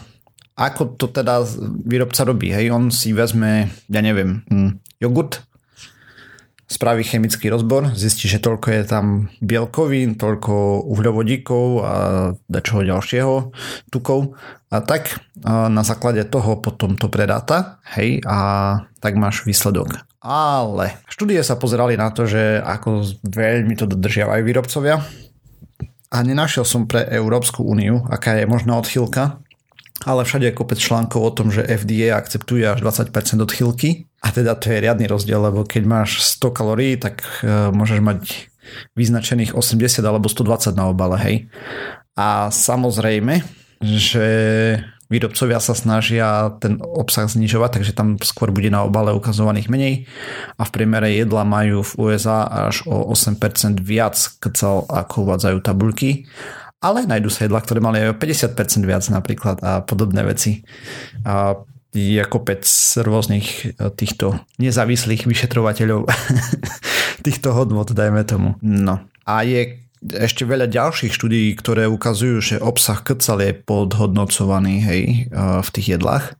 ako 0.55 0.99
to 0.99 1.11
teda 1.11 1.43
výrobca 1.83 2.27
robí, 2.27 2.51
hej? 2.51 2.71
On 2.75 2.91
si 2.91 3.15
vezme, 3.15 3.71
ja 3.87 4.01
neviem, 4.03 4.43
hm, 4.51 4.83
jogurt, 4.99 5.43
spraví 6.65 7.05
chemický 7.05 7.53
rozbor, 7.53 7.93
zistí, 7.93 8.25
že 8.25 8.41
toľko 8.41 8.67
je 8.73 8.83
tam 8.89 9.05
bielkovín, 9.37 10.17
toľko 10.17 10.85
uhľovodíkov 10.89 11.65
a 11.85 11.93
čoho 12.61 12.81
ďalšieho, 12.81 13.35
tukov. 13.93 14.33
A 14.73 14.81
tak 14.81 15.21
na 15.45 15.85
základe 15.85 16.25
toho 16.25 16.57
potom 16.57 16.97
to 16.97 17.05
predáta, 17.05 17.77
hej, 17.93 18.19
a 18.25 18.37
tak 18.97 19.13
máš 19.13 19.45
výsledok. 19.45 20.03
Ale 20.25 20.97
štúdie 21.05 21.37
sa 21.45 21.53
pozerali 21.53 21.93
na 22.01 22.09
to, 22.09 22.25
že 22.25 22.57
ako 22.57 23.05
veľmi 23.29 23.77
to 23.77 23.85
dodržiavajú 23.85 24.41
výrobcovia. 24.41 25.05
A 26.09 26.17
nenašiel 26.25 26.65
som 26.65 26.89
pre 26.89 27.05
Európsku 27.13 27.61
úniu, 27.61 28.01
aká 28.09 28.41
je 28.41 28.49
možná 28.49 28.73
odchýlka, 28.81 29.37
ale 30.03 30.25
všade 30.25 30.49
je 30.49 30.57
kopec 30.57 30.81
článkov 30.81 31.21
o 31.21 31.31
tom, 31.31 31.53
že 31.53 31.63
FDA 31.63 32.17
akceptuje 32.17 32.65
až 32.67 32.81
20% 32.81 33.13
odchýlky 33.39 34.09
a 34.25 34.27
teda 34.33 34.57
to 34.57 34.73
je 34.73 34.81
riadny 34.81 35.05
rozdiel, 35.05 35.37
lebo 35.37 35.61
keď 35.61 35.83
máš 35.85 36.25
100 36.41 36.57
kalórií, 36.57 36.97
tak 36.97 37.21
uh, 37.45 37.69
môžeš 37.69 38.01
mať 38.01 38.49
vyznačených 38.97 39.53
80 39.53 40.01
alebo 40.01 40.25
120 40.25 40.73
na 40.73 40.89
obale, 40.89 41.17
hej. 41.21 41.35
A 42.17 42.49
samozrejme, 42.49 43.45
že 43.85 44.25
výrobcovia 45.13 45.61
sa 45.61 45.77
snažia 45.77 46.57
ten 46.57 46.81
obsah 46.81 47.29
znižovať, 47.29 47.77
takže 47.77 47.93
tam 47.93 48.17
skôr 48.17 48.49
bude 48.49 48.73
na 48.73 48.81
obale 48.81 49.13
ukazovaných 49.13 49.69
menej 49.69 49.93
a 50.57 50.65
v 50.65 50.73
priemere 50.73 51.13
jedla 51.13 51.45
majú 51.45 51.85
v 51.85 51.93
USA 52.09 52.49
až 52.49 52.81
o 52.89 53.13
8% 53.13 53.37
viac 53.85 54.17
kcal, 54.41 54.89
ako 54.89 55.15
uvádzajú 55.29 55.57
tabulky 55.61 56.25
ale 56.85 57.09
nájdú 57.09 57.33
sa 57.33 57.49
jedla, 57.49 57.65
ktoré 57.65 57.81
mali 57.81 57.97
aj 57.97 58.21
50% 58.21 58.85
viac 58.85 59.01
napríklad 59.09 59.57
a 59.65 59.81
podobné 59.81 60.21
veci. 60.21 60.61
A 61.25 61.57
je 61.95 62.21
kopec 62.27 62.67
rôznych 62.99 63.47
e, 63.47 63.89
týchto 63.95 64.35
nezávislých 64.59 65.25
vyšetrovateľov 65.25 66.05
týchto 67.25 67.55
hodnot, 67.55 67.95
dajme 67.95 68.27
tomu. 68.27 68.59
No. 68.61 68.99
A 69.25 69.41
je 69.47 69.81
ešte 70.05 70.45
veľa 70.45 70.69
ďalších 70.69 71.09
štúdií, 71.09 71.57
ktoré 71.57 71.89
ukazujú, 71.89 72.37
že 72.37 72.55
obsah 72.61 73.01
krcal 73.01 73.41
je 73.41 73.57
podhodnocovaný 73.57 74.75
hej, 74.85 75.01
e, 75.31 75.39
v 75.63 75.69
tých 75.71 75.97
jedlách. 75.97 76.37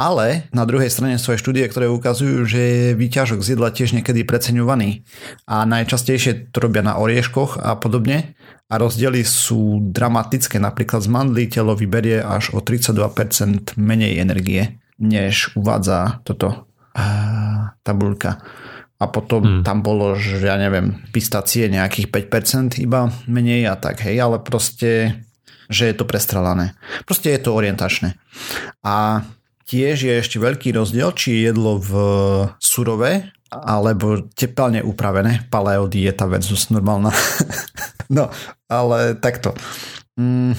Ale 0.00 0.48
na 0.56 0.64
druhej 0.64 0.88
strane 0.88 1.20
sú 1.20 1.36
aj 1.36 1.44
štúdie, 1.44 1.68
ktoré 1.68 1.84
ukazujú, 1.92 2.48
že 2.48 2.56
je 2.56 2.86
výťažok 2.96 3.44
z 3.44 3.52
jedla 3.52 3.68
tiež 3.68 3.92
niekedy 3.92 4.24
preceňovaný. 4.24 5.04
A 5.44 5.68
najčastejšie 5.68 6.48
to 6.56 6.64
robia 6.64 6.80
na 6.80 6.96
orieškoch 6.96 7.60
a 7.60 7.76
podobne 7.76 8.32
a 8.72 8.80
rozdiely 8.80 9.20
sú 9.28 9.92
dramatické. 9.92 10.56
Napríklad 10.56 11.04
z 11.04 11.12
mandlí 11.12 11.52
telo 11.52 11.76
vyberie 11.76 12.24
až 12.24 12.56
o 12.56 12.64
32% 12.64 13.76
menej 13.76 14.24
energie, 14.24 14.80
než 14.96 15.52
uvádza 15.52 16.24
toto 16.24 16.64
uh, 16.96 17.76
tabulka. 17.84 18.40
A 18.96 19.04
potom 19.04 19.60
hmm. 19.60 19.62
tam 19.68 19.84
bolo, 19.84 20.16
že 20.16 20.40
ja 20.40 20.56
neviem, 20.56 20.96
pistácie 21.12 21.68
nejakých 21.68 22.08
5% 22.08 22.80
iba 22.80 23.12
menej 23.28 23.68
a 23.68 23.76
tak, 23.76 24.00
hej, 24.08 24.16
ale 24.16 24.40
proste, 24.40 25.24
že 25.68 25.92
je 25.92 25.94
to 25.96 26.08
prestrelané. 26.08 26.72
Proste 27.04 27.36
je 27.36 27.40
to 27.44 27.52
orientačné. 27.52 28.16
A 28.80 29.24
tiež 29.70 30.10
je 30.10 30.14
ešte 30.18 30.42
veľký 30.42 30.74
rozdiel, 30.74 31.14
či 31.14 31.38
je 31.38 31.40
jedlo 31.54 31.78
v 31.78 31.92
surové 32.58 33.30
alebo 33.54 34.26
teplne 34.34 34.82
upravené. 34.82 35.46
Paleo 35.46 35.86
dieta 35.86 36.26
versus 36.26 36.74
normálna. 36.74 37.14
no, 38.16 38.30
ale 38.66 39.14
takto. 39.18 39.54
Mm, 40.18 40.58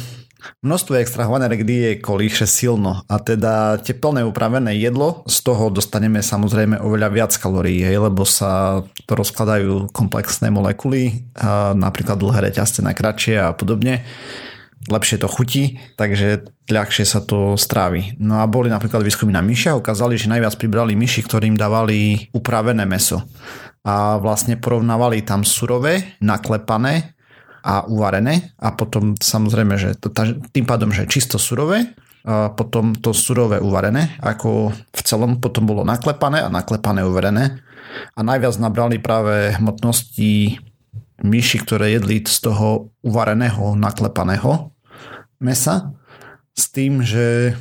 množstvo 0.64 1.00
extrahované 1.00 1.52
je 1.52 2.00
kolíše 2.00 2.48
silno 2.48 3.04
a 3.08 3.16
teda 3.20 3.84
teplné 3.84 4.24
upravené 4.24 4.76
jedlo, 4.80 5.28
z 5.28 5.38
toho 5.44 5.68
dostaneme 5.72 6.24
samozrejme 6.24 6.80
oveľa 6.80 7.10
viac 7.12 7.32
kalórií, 7.36 7.84
lebo 7.84 8.24
sa 8.24 8.84
to 9.08 9.14
rozkladajú 9.16 9.92
komplexné 9.92 10.52
molekuly, 10.52 11.32
napríklad 11.76 12.20
dlhé 12.20 12.52
reťazce 12.52 12.80
na 12.84 12.96
kratšie 12.96 13.40
a 13.40 13.52
podobne 13.56 14.04
lepšie 14.92 15.18
to 15.24 15.32
chutí, 15.32 15.80
takže 15.96 16.46
ľahšie 16.68 17.08
sa 17.08 17.24
to 17.24 17.56
strávi. 17.56 18.20
No 18.20 18.44
a 18.44 18.46
boli 18.46 18.68
napríklad 18.68 19.02
výskumy 19.02 19.32
na 19.32 19.40
myšiach, 19.40 19.80
ukázali, 19.80 20.20
že 20.20 20.28
najviac 20.28 20.60
pribrali 20.60 20.94
myši, 20.94 21.24
ktorým 21.24 21.56
dávali 21.56 22.28
upravené 22.36 22.84
meso. 22.84 23.24
A 23.82 24.20
vlastne 24.20 24.60
porovnávali 24.60 25.26
tam 25.26 25.42
surové, 25.42 26.20
naklepané 26.22 27.18
a 27.64 27.86
uvarené 27.88 28.54
a 28.58 28.74
potom 28.74 29.18
samozrejme, 29.18 29.74
že 29.78 29.90
to, 29.98 30.14
tým 30.54 30.66
pádom, 30.66 30.92
že 30.94 31.10
čisto 31.10 31.38
surové, 31.42 31.94
a 32.22 32.54
potom 32.54 32.94
to 32.94 33.18
surové 33.18 33.58
uvarené, 33.58 34.14
ako 34.22 34.70
v 34.74 35.02
celom 35.02 35.42
potom 35.42 35.66
bolo 35.66 35.82
naklepané 35.82 36.46
a 36.46 36.54
naklepané 36.54 37.02
uverené 37.02 37.66
a 38.14 38.22
najviac 38.22 38.62
nabrali 38.62 39.02
práve 39.02 39.58
hmotnosti 39.58 40.62
myši, 41.22 41.58
ktoré 41.66 41.98
jedli 41.98 42.22
z 42.26 42.38
toho 42.50 42.94
uvareného, 43.06 43.78
naklepaného 43.78 44.71
mesa 45.42 45.92
s 46.54 46.70
tým, 46.70 47.02
že 47.02 47.58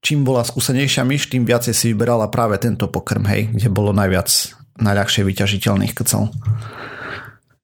čím 0.00 0.22
bola 0.22 0.46
skúsenejšia 0.46 1.02
myš, 1.02 1.28
tým 1.28 1.44
viacej 1.44 1.74
si 1.74 1.90
vyberala 1.92 2.30
práve 2.30 2.56
tento 2.62 2.86
pokrm, 2.86 3.26
hej, 3.28 3.50
kde 3.52 3.68
bolo 3.68 3.90
najviac 3.90 4.30
najľahšie 4.78 5.26
vyťažiteľných 5.26 5.92
kcel. 5.92 6.30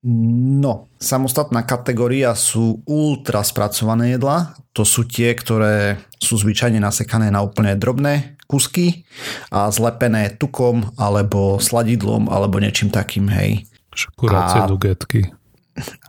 No, 0.04 0.92
samostatná 1.00 1.64
kategória 1.64 2.36
sú 2.36 2.84
ultra 2.84 3.40
spracované 3.40 4.20
jedla. 4.20 4.52
To 4.76 4.84
sú 4.84 5.08
tie, 5.08 5.32
ktoré 5.32 5.96
sú 6.20 6.36
zvyčajne 6.36 6.76
nasekané 6.76 7.32
na 7.32 7.40
úplne 7.40 7.72
drobné 7.72 8.36
kusky 8.44 9.08
a 9.48 9.72
zlepené 9.72 10.36
tukom 10.36 10.92
alebo 11.00 11.56
sladidlom 11.56 12.28
alebo 12.28 12.60
niečím 12.60 12.92
takým, 12.92 13.32
hej. 13.32 13.64
Kuracie 14.12 14.60
a... 14.60 14.68
nugetky. 14.68 15.32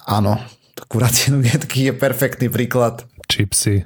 Áno, 0.04 0.44
kuracie 0.92 1.32
nugetky 1.32 1.88
je 1.88 1.94
perfektný 1.96 2.52
príklad. 2.52 3.08
Čipsy. 3.25 3.86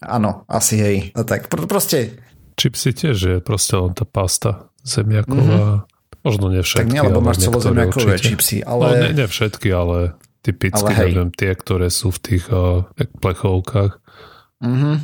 Áno, 0.00 0.48
asi 0.48 0.80
hej. 0.80 0.96
No 1.12 1.22
tak 1.28 1.52
pr- 1.52 1.68
proste... 1.68 2.18
Čipsy 2.56 2.92
tiež 2.92 3.16
je 3.16 3.36
proste 3.40 3.76
len 3.76 3.96
tá 3.96 4.04
pasta 4.04 4.68
zemiaková. 4.84 5.86
Mm-hmm 5.86 5.90
Možno 6.20 6.52
nie 6.52 6.60
všetky. 6.60 6.84
Tak 6.84 6.92
nie, 6.92 7.00
lebo 7.00 7.20
máš 7.24 7.48
celozemiakové 7.48 8.20
čipsy, 8.20 8.60
ale... 8.60 8.84
No, 8.84 8.92
nie, 9.08 9.24
nie 9.24 9.28
všetky, 9.28 9.68
ale 9.72 10.20
typicky, 10.44 10.92
ale 10.92 11.08
neviem, 11.08 11.32
tie, 11.32 11.52
ktoré 11.56 11.88
sú 11.88 12.12
v 12.12 12.20
tých 12.20 12.44
uh, 12.52 12.84
plechovkách. 13.24 13.92
Mm-hmm. 14.60 14.96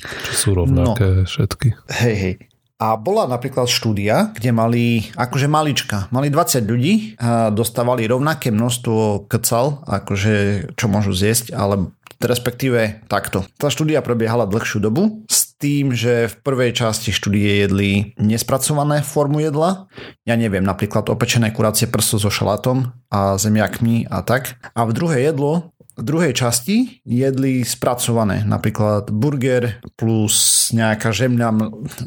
Čo 0.00 0.32
sú 0.32 0.48
rovnaké 0.56 1.08
no. 1.24 1.28
všetky. 1.28 1.68
Hej, 1.92 2.14
hej. 2.16 2.34
A 2.80 2.96
bola 2.96 3.28
napríklad 3.28 3.68
štúdia, 3.68 4.32
kde 4.32 4.56
mali, 4.56 5.12
akože 5.12 5.44
malička, 5.44 6.08
mali 6.08 6.32
20 6.32 6.64
ľudí, 6.64 7.20
a 7.20 7.52
dostávali 7.52 8.08
rovnaké 8.08 8.48
množstvo 8.48 9.28
kcal, 9.28 9.84
akože 9.84 10.36
čo 10.72 10.86
môžu 10.88 11.12
zjesť, 11.12 11.52
ale 11.52 11.92
respektíve 12.20 13.04
takto. 13.08 13.48
Tá 13.56 13.72
štúdia 13.72 14.04
prebiehala 14.04 14.44
dlhšiu 14.44 14.78
dobu 14.84 15.24
s 15.26 15.56
tým, 15.56 15.92
že 15.92 16.28
v 16.28 16.34
prvej 16.40 16.72
časti 16.72 17.12
štúdie 17.12 17.64
jedli 17.64 18.12
nespracované 18.16 19.04
formu 19.04 19.44
jedla. 19.44 19.88
Ja 20.24 20.36
neviem, 20.36 20.64
napríklad 20.64 21.08
opečené 21.12 21.52
kuracie 21.52 21.88
prso 21.88 22.16
so 22.16 22.32
šalátom 22.32 22.92
a 23.12 23.36
zemiakmi 23.36 24.08
a 24.08 24.24
tak. 24.24 24.56
A 24.72 24.88
v 24.88 24.96
druhé 24.96 25.28
jedlo 25.28 25.72
v 26.00 26.08
druhej 26.08 26.32
časti 26.32 27.04
jedli 27.04 27.60
spracované, 27.60 28.40
napríklad 28.48 29.12
burger 29.12 29.84
plus 30.00 30.68
nejaká 30.72 31.12
žemľa 31.12 31.48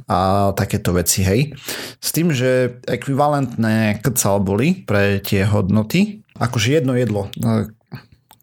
a 0.10 0.50
takéto 0.58 0.98
veci, 0.98 1.22
hej. 1.22 1.54
S 2.02 2.10
tým, 2.10 2.34
že 2.34 2.82
ekvivalentné 2.90 4.02
krcal 4.02 4.42
boli 4.42 4.82
pre 4.82 5.22
tie 5.22 5.46
hodnoty, 5.46 6.26
akože 6.34 6.82
jedno 6.82 6.98
jedlo, 6.98 7.30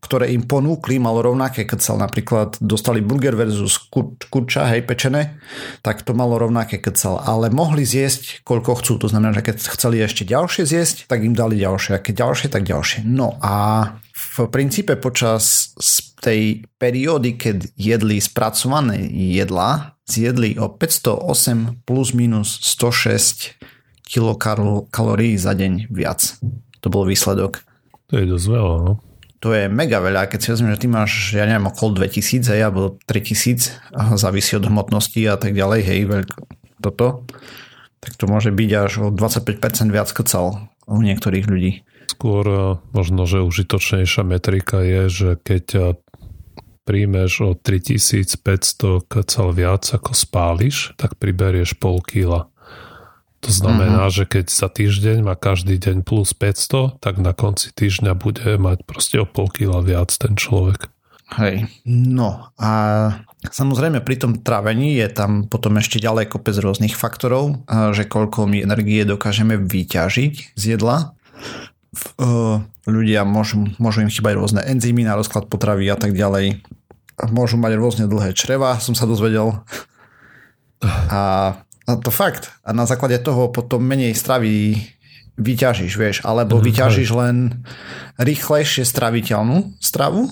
ktoré 0.00 0.33
im 0.33 0.49
ponúkli, 0.49 0.97
malo 0.97 1.21
rovnaké, 1.21 1.69
keď 1.69 2.00
napríklad 2.00 2.57
dostali 2.59 3.04
burger 3.04 3.37
versus 3.37 3.76
kur, 3.76 4.16
kurča, 4.33 4.64
hej, 4.73 4.88
pečené, 4.88 5.37
tak 5.85 6.00
to 6.02 6.16
malo 6.16 6.40
rovnaké 6.40 6.80
kcal, 6.80 7.21
ale 7.21 7.52
mohli 7.52 7.85
zjesť 7.85 8.40
koľko 8.42 8.80
chcú, 8.80 8.92
to 8.97 9.12
znamená, 9.12 9.37
že 9.37 9.52
keď 9.52 9.57
chceli 9.76 10.00
ešte 10.00 10.25
ďalšie 10.25 10.64
zjesť, 10.64 10.97
tak 11.04 11.21
im 11.21 11.37
dali 11.37 11.61
ďalšie, 11.61 12.00
a 12.00 12.02
keď 12.02 12.14
ďalšie, 12.26 12.49
tak 12.49 12.64
ďalšie. 12.64 13.04
No 13.04 13.37
a 13.45 13.54
v 14.11 14.37
princípe 14.49 14.97
počas 14.97 15.76
tej 16.21 16.64
periódy, 16.80 17.37
keď 17.37 17.73
jedli 17.76 18.21
spracované 18.21 19.09
jedla, 19.09 19.97
zjedli 20.09 20.57
o 20.61 20.69
508 20.69 21.85
plus 21.85 22.12
minus 22.12 22.61
106 22.64 23.57
kilokalórií 24.04 25.40
za 25.40 25.57
deň 25.57 25.88
viac. 25.88 26.37
To 26.85 26.88
bol 26.92 27.09
výsledok. 27.09 27.64
To 28.12 28.21
je 28.21 28.26
dosť 28.28 28.47
veľa, 28.49 28.76
no 28.85 29.09
to 29.40 29.56
je 29.56 29.73
mega 29.73 30.04
veľa, 30.04 30.28
keď 30.28 30.38
si 30.38 30.49
vezmeš, 30.52 30.73
že 30.76 30.80
ty 30.85 30.88
máš, 30.92 31.12
ja 31.32 31.49
neviem, 31.49 31.64
okolo 31.64 32.04
2000, 32.04 32.44
hej, 32.52 32.61
alebo 32.61 33.00
3000, 33.09 34.20
závisí 34.20 34.52
od 34.61 34.68
hmotnosti 34.68 35.20
a 35.25 35.40
tak 35.40 35.56
ďalej, 35.56 35.80
hej, 35.80 36.00
veľko, 36.04 36.38
toto, 36.85 37.25
tak 38.04 38.16
to 38.20 38.28
môže 38.28 38.52
byť 38.52 38.70
až 38.76 38.92
o 39.00 39.06
25% 39.09 39.88
viac 39.88 40.09
kcal 40.12 40.68
u 40.88 40.99
niektorých 41.00 41.47
ľudí. 41.49 41.73
Skôr 42.11 42.44
e, 42.44 42.61
možno, 42.92 43.25
že 43.25 43.40
užitočnejšia 43.40 44.23
metrika 44.28 44.85
je, 44.85 45.02
že 45.09 45.30
keď 45.40 45.66
e, 45.73 45.80
príjmeš 46.85 47.32
o 47.40 47.50
3500 47.56 49.09
kcal 49.09 49.49
viac 49.56 49.85
ako 49.88 50.12
spáliš, 50.12 50.99
tak 51.00 51.16
priberieš 51.16 51.78
pol 51.80 52.02
kila. 52.04 52.50
To 53.40 53.50
znamená, 53.50 54.09
uh-huh. 54.09 54.16
že 54.20 54.25
keď 54.28 54.47
za 54.52 54.68
týždeň 54.68 55.25
má 55.25 55.32
každý 55.32 55.80
deň 55.80 56.04
plus 56.04 56.37
500, 56.37 57.00
tak 57.00 57.16
na 57.16 57.32
konci 57.32 57.73
týždňa 57.73 58.12
bude 58.12 58.44
mať 58.61 58.85
proste 58.85 59.16
o 59.16 59.25
pol 59.25 59.49
kila 59.49 59.80
viac 59.80 60.12
ten 60.12 60.37
človek. 60.37 60.92
Hej, 61.30 61.70
no 61.87 62.50
a 62.59 62.70
samozrejme 63.47 64.02
pri 64.02 64.18
tom 64.18 64.42
trávení 64.42 64.99
je 64.99 65.06
tam 65.14 65.47
potom 65.47 65.78
ešte 65.78 66.02
ďalej 66.02 66.26
kopec 66.26 66.59
rôznych 66.59 66.99
faktorov, 66.99 67.64
že 67.94 68.11
koľko 68.11 68.50
my 68.50 68.66
energie 68.66 69.06
dokážeme 69.06 69.54
vyťažiť 69.54 70.59
z 70.59 70.62
jedla. 70.75 71.14
Ľudia 72.82 73.23
môžu, 73.23 73.62
môžu 73.78 74.02
im 74.02 74.11
chýbať 74.11 74.42
rôzne 74.42 74.61
enzymy 74.66 75.06
na 75.06 75.14
rozklad 75.14 75.47
potravy 75.47 75.87
a 75.87 75.94
tak 75.94 76.18
ďalej. 76.18 76.66
Môžu 77.30 77.62
mať 77.62 77.73
rôzne 77.78 78.04
dlhé 78.11 78.35
čreva, 78.35 78.82
som 78.82 78.99
sa 78.99 79.06
dozvedel. 79.06 79.54
A, 80.82 81.54
a 81.90 81.99
to 81.99 82.14
fakt. 82.14 82.54
A 82.62 82.70
na 82.70 82.87
základe 82.87 83.18
toho 83.18 83.50
potom 83.50 83.82
menej 83.82 84.14
stravy 84.14 84.78
vyťažíš, 85.40 85.92
vieš, 85.97 86.16
alebo 86.23 86.61
mhm, 86.61 86.64
vyťažíš 86.70 87.11
len 87.16 87.64
rýchlejšie 88.20 88.87
straviteľnú 88.87 89.80
stravu 89.82 90.30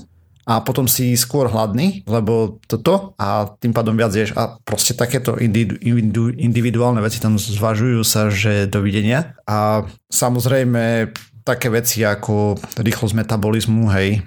a 0.49 0.65
potom 0.65 0.89
si 0.89 1.13
skôr 1.13 1.53
hladný, 1.53 2.09
lebo 2.09 2.57
toto 2.65 3.13
a 3.21 3.53
tým 3.61 3.77
pádom 3.77 3.93
viac 3.93 4.17
ješ. 4.17 4.33
A 4.33 4.57
proste 4.65 4.97
takéto 4.97 5.37
individu, 5.37 6.33
individuálne 6.33 7.05
veci 7.05 7.21
tam 7.21 7.37
zvažujú 7.37 8.01
sa, 8.01 8.33
že 8.33 8.65
dovidenia. 8.65 9.37
A 9.45 9.85
samozrejme 10.09 11.13
také 11.49 11.73
veci 11.73 12.05
ako 12.05 12.61
rýchlosť 12.77 13.15
metabolizmu, 13.25 13.89
hej, 13.97 14.21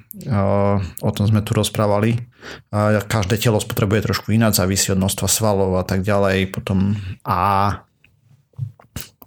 o 1.06 1.10
tom 1.13 1.25
sme 1.30 1.46
tu 1.46 1.54
rozprávali. 1.54 2.18
Každé 3.06 3.38
telo 3.38 3.62
spotrebuje 3.62 4.10
trošku 4.10 4.34
ináč, 4.34 4.58
závisí 4.58 4.90
od 4.90 4.98
množstva 4.98 5.28
svalov 5.30 5.78
a 5.78 5.86
tak 5.86 6.01
ďalej. 6.01 6.50
Potom 6.50 6.98
a 7.22 7.86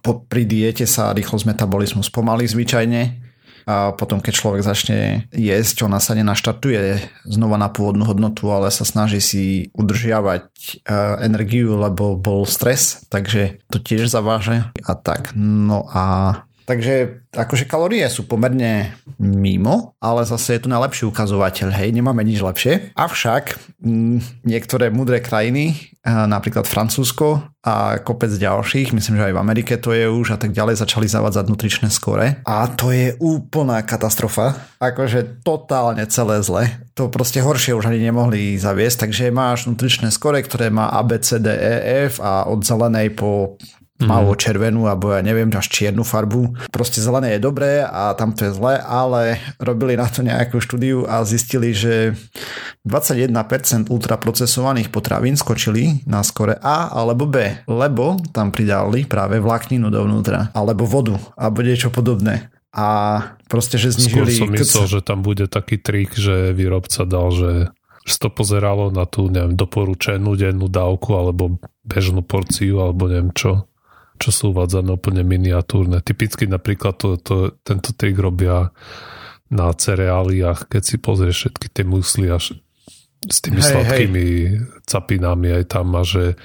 po, 0.02 0.26
pri 0.26 0.42
diete 0.44 0.84
sa 0.84 1.14
rýchlosť 1.14 1.54
metabolizmu 1.54 2.02
spomalí 2.02 2.44
zvyčajne 2.44 3.24
a 3.64 3.96
potom 3.96 4.20
keď 4.20 4.32
človek 4.36 4.60
začne 4.60 5.24
jesť, 5.32 5.88
ona 5.88 5.96
sa 5.96 6.12
nenaštartuje 6.12 7.00
znova 7.24 7.56
na 7.56 7.72
pôvodnú 7.72 8.04
hodnotu, 8.04 8.52
ale 8.52 8.68
sa 8.68 8.84
snaží 8.84 9.24
si 9.24 9.44
udržiavať 9.72 10.44
energiu, 11.24 11.80
lebo 11.80 12.20
bol 12.20 12.44
stres, 12.44 13.08
takže 13.08 13.64
to 13.72 13.80
tiež 13.80 14.12
zaváže 14.12 14.68
a 14.84 14.92
tak. 14.92 15.32
No 15.32 15.88
a 15.88 16.43
Takže 16.64 17.28
akože 17.36 17.68
kalórie 17.68 18.08
sú 18.08 18.24
pomerne 18.24 18.96
mimo, 19.20 19.92
ale 20.00 20.24
zase 20.24 20.56
je 20.56 20.64
to 20.64 20.72
najlepší 20.72 21.04
ukazovateľ, 21.04 21.68
hej, 21.76 21.92
nemáme 21.92 22.24
nič 22.24 22.40
lepšie. 22.40 22.96
Avšak 22.96 23.60
m, 23.84 24.24
niektoré 24.48 24.88
mudré 24.88 25.20
krajiny, 25.20 25.92
napríklad 26.04 26.64
Francúzsko 26.64 27.44
a 27.64 28.00
kopec 28.00 28.32
ďalších, 28.32 28.96
myslím, 28.96 29.20
že 29.20 29.26
aj 29.28 29.34
v 29.36 29.42
Amerike 29.44 29.74
to 29.76 29.92
je 29.92 30.08
už 30.08 30.36
a 30.36 30.38
tak 30.40 30.56
ďalej, 30.56 30.80
začali 30.80 31.04
zavádzať 31.04 31.44
nutričné 31.48 31.88
skore. 31.92 32.40
A 32.48 32.68
to 32.72 32.92
je 32.92 33.12
úplná 33.20 33.84
katastrofa. 33.84 34.56
Akože 34.80 35.44
totálne 35.44 36.04
celé 36.08 36.40
zle. 36.44 36.68
To 36.96 37.12
proste 37.12 37.44
horšie 37.44 37.76
už 37.76 37.92
ani 37.92 38.04
nemohli 38.04 38.56
zaviesť, 38.56 39.08
takže 39.08 39.32
máš 39.32 39.68
nutričné 39.68 40.08
skore, 40.12 40.40
ktoré 40.40 40.72
má 40.72 40.92
A, 40.92 41.00
B, 41.04 41.20
C, 41.20 41.40
D, 41.40 41.52
E, 41.52 42.08
F 42.08 42.20
a 42.24 42.48
od 42.48 42.64
zelenej 42.64 43.12
po 43.12 43.56
mm. 44.00 44.06
malo 44.06 44.34
červenú 44.34 44.90
alebo 44.90 45.14
ja 45.14 45.22
neviem, 45.22 45.50
až 45.54 45.70
čiernu 45.70 46.02
farbu. 46.02 46.70
Proste 46.74 46.98
zelené 46.98 47.38
je 47.38 47.44
dobré 47.44 47.84
a 47.84 48.14
tam 48.18 48.34
to 48.34 48.50
je 48.50 48.52
zlé, 48.56 48.82
ale 48.82 49.38
robili 49.62 49.94
na 49.94 50.10
to 50.10 50.26
nejakú 50.26 50.58
štúdiu 50.58 51.06
a 51.06 51.22
zistili, 51.22 51.70
že 51.76 52.18
21% 52.82 53.34
ultraprocesovaných 53.88 54.90
potravín 54.90 55.38
skočili 55.38 56.02
na 56.04 56.26
skore 56.26 56.58
A 56.58 56.90
alebo 56.90 57.28
B, 57.30 57.64
lebo 57.70 58.18
tam 58.34 58.50
pridali 58.50 59.06
práve 59.06 59.38
vlákninu 59.38 59.88
dovnútra, 59.88 60.50
alebo 60.52 60.84
vodu, 60.84 61.16
alebo 61.38 61.62
niečo 61.62 61.88
podobné 61.94 62.50
a 62.74 62.88
proste, 63.46 63.78
že 63.78 63.94
znižili... 63.94 64.34
Skôr 64.34 64.50
som 64.50 64.50
myslel, 64.50 64.86
že 64.98 65.00
tam 65.06 65.22
bude 65.22 65.46
taký 65.46 65.78
trik, 65.78 66.10
že 66.18 66.50
výrobca 66.50 67.06
dal, 67.06 67.30
že 67.30 67.70
že 68.04 68.20
to 68.20 68.28
pozeralo 68.28 68.92
na 68.92 69.08
tú 69.08 69.32
neviem, 69.32 69.56
doporučenú 69.56 70.36
dennú 70.36 70.68
dávku 70.68 71.16
alebo 71.16 71.56
bežnú 71.88 72.20
porciu 72.20 72.84
alebo 72.84 73.08
neviem 73.08 73.32
čo 73.32 73.64
čo 74.18 74.30
sú 74.30 74.44
uvádzané 74.54 74.94
úplne 74.94 75.22
miniatúrne. 75.26 76.00
Typicky 76.00 76.46
napríklad 76.46 76.94
to, 76.96 77.18
to, 77.18 77.36
tento 77.66 77.90
trik 77.94 78.18
robia 78.18 78.70
na 79.52 79.70
cereáliách, 79.70 80.70
keď 80.70 80.82
si 80.82 80.96
pozrieš 80.98 81.36
všetky 81.46 81.66
tie 81.70 81.84
musly 81.84 82.30
až 82.32 82.58
s 83.24 83.40
tými 83.40 83.60
hej, 83.60 83.68
sladkými 83.72 84.24
hej. 84.24 84.60
capinami 84.84 85.48
aj 85.56 85.64
tam 85.72 85.96
má, 85.96 86.04
že 86.04 86.36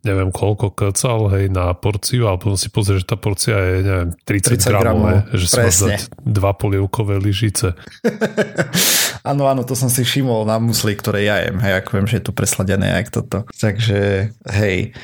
neviem 0.00 0.32
koľko 0.32 0.72
kcal, 0.72 1.28
hej, 1.36 1.52
na 1.52 1.72
porciu, 1.76 2.24
ale 2.28 2.40
potom 2.40 2.56
si 2.56 2.72
pozrieš, 2.72 3.04
že 3.04 3.08
tá 3.12 3.16
porcia 3.20 3.56
je, 3.56 3.76
neviem, 3.84 4.08
30, 4.24 4.64
30 4.64 4.80
gramov, 4.80 5.08
hej, 5.12 5.20
že 5.36 5.46
si 5.46 5.58
máš 5.60 5.76
dať 5.84 6.00
dva 6.24 6.52
polievkové 6.56 7.20
lyžice. 7.20 7.76
áno, 9.30 9.44
áno, 9.44 9.62
to 9.68 9.76
som 9.76 9.92
si 9.92 10.04
všimol 10.08 10.48
na 10.48 10.56
musli, 10.56 10.96
ktoré 10.96 11.28
ja 11.28 11.44
jem, 11.44 11.60
hej, 11.60 11.84
ako 11.84 11.90
viem, 12.00 12.06
že 12.08 12.16
je 12.20 12.24
to 12.24 12.32
presladené, 12.32 12.96
jak 12.96 13.12
toto. 13.12 13.44
Takže, 13.60 14.32
hej, 14.56 14.96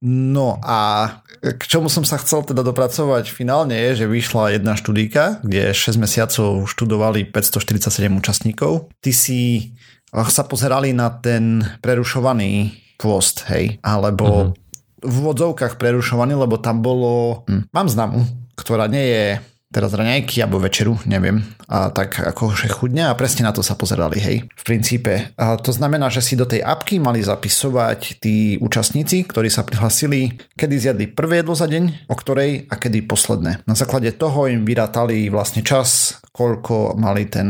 No 0.00 0.56
a 0.64 1.12
k 1.44 1.60
čomu 1.68 1.92
som 1.92 2.08
sa 2.08 2.16
chcel 2.16 2.40
teda 2.48 2.64
dopracovať 2.64 3.28
finálne 3.28 3.76
je, 3.76 4.04
že 4.04 4.06
vyšla 4.08 4.56
jedna 4.56 4.72
študíka, 4.72 5.44
kde 5.44 5.76
6 5.76 6.00
mesiacov 6.00 6.64
študovali 6.64 7.28
547 7.28 8.08
účastníkov. 8.08 8.88
Ty 9.04 9.12
si 9.12 9.72
sa 10.08 10.42
pozerali 10.48 10.96
na 10.96 11.12
ten 11.12 11.60
prerušovaný 11.84 12.72
pôst, 12.96 13.44
hej, 13.52 13.76
alebo 13.84 14.52
uh-huh. 14.52 15.04
v 15.04 15.16
vodzovkách 15.20 15.76
prerušovaný, 15.76 16.36
lebo 16.36 16.56
tam 16.56 16.80
bolo, 16.80 17.44
hm, 17.44 17.68
mám 17.72 17.88
znamu, 17.88 18.24
ktorá 18.56 18.88
nie 18.88 19.04
je 19.04 19.26
teraz 19.70 19.94
raňajky 19.94 20.42
alebo 20.42 20.58
večeru, 20.58 20.98
neviem, 21.06 21.46
a 21.70 21.94
tak 21.94 22.18
akože 22.18 22.66
chudne 22.74 23.06
a 23.06 23.14
presne 23.14 23.46
na 23.46 23.54
to 23.54 23.62
sa 23.62 23.78
pozerali, 23.78 24.18
hej, 24.18 24.36
v 24.50 24.62
princípe. 24.66 25.30
A 25.38 25.54
to 25.56 25.70
znamená, 25.70 26.10
že 26.10 26.26
si 26.26 26.34
do 26.34 26.42
tej 26.42 26.60
apky 26.66 26.98
mali 26.98 27.22
zapisovať 27.22 28.18
tí 28.18 28.58
účastníci, 28.58 29.30
ktorí 29.30 29.46
sa 29.46 29.62
prihlasili, 29.62 30.34
kedy 30.58 30.74
zjadli 30.74 31.06
prvé 31.06 31.46
jedlo 31.46 31.54
za 31.54 31.70
deň, 31.70 32.10
o 32.10 32.14
ktorej 32.18 32.66
a 32.66 32.74
kedy 32.74 33.06
posledné. 33.06 33.62
Na 33.64 33.78
základe 33.78 34.10
toho 34.18 34.50
im 34.50 34.66
vyrátali 34.66 35.30
vlastne 35.30 35.62
čas, 35.62 36.18
koľko 36.34 36.98
mali 36.98 37.30
ten 37.30 37.48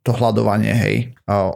to 0.00 0.16
hľadovanie, 0.16 0.72
hej, 0.72 0.96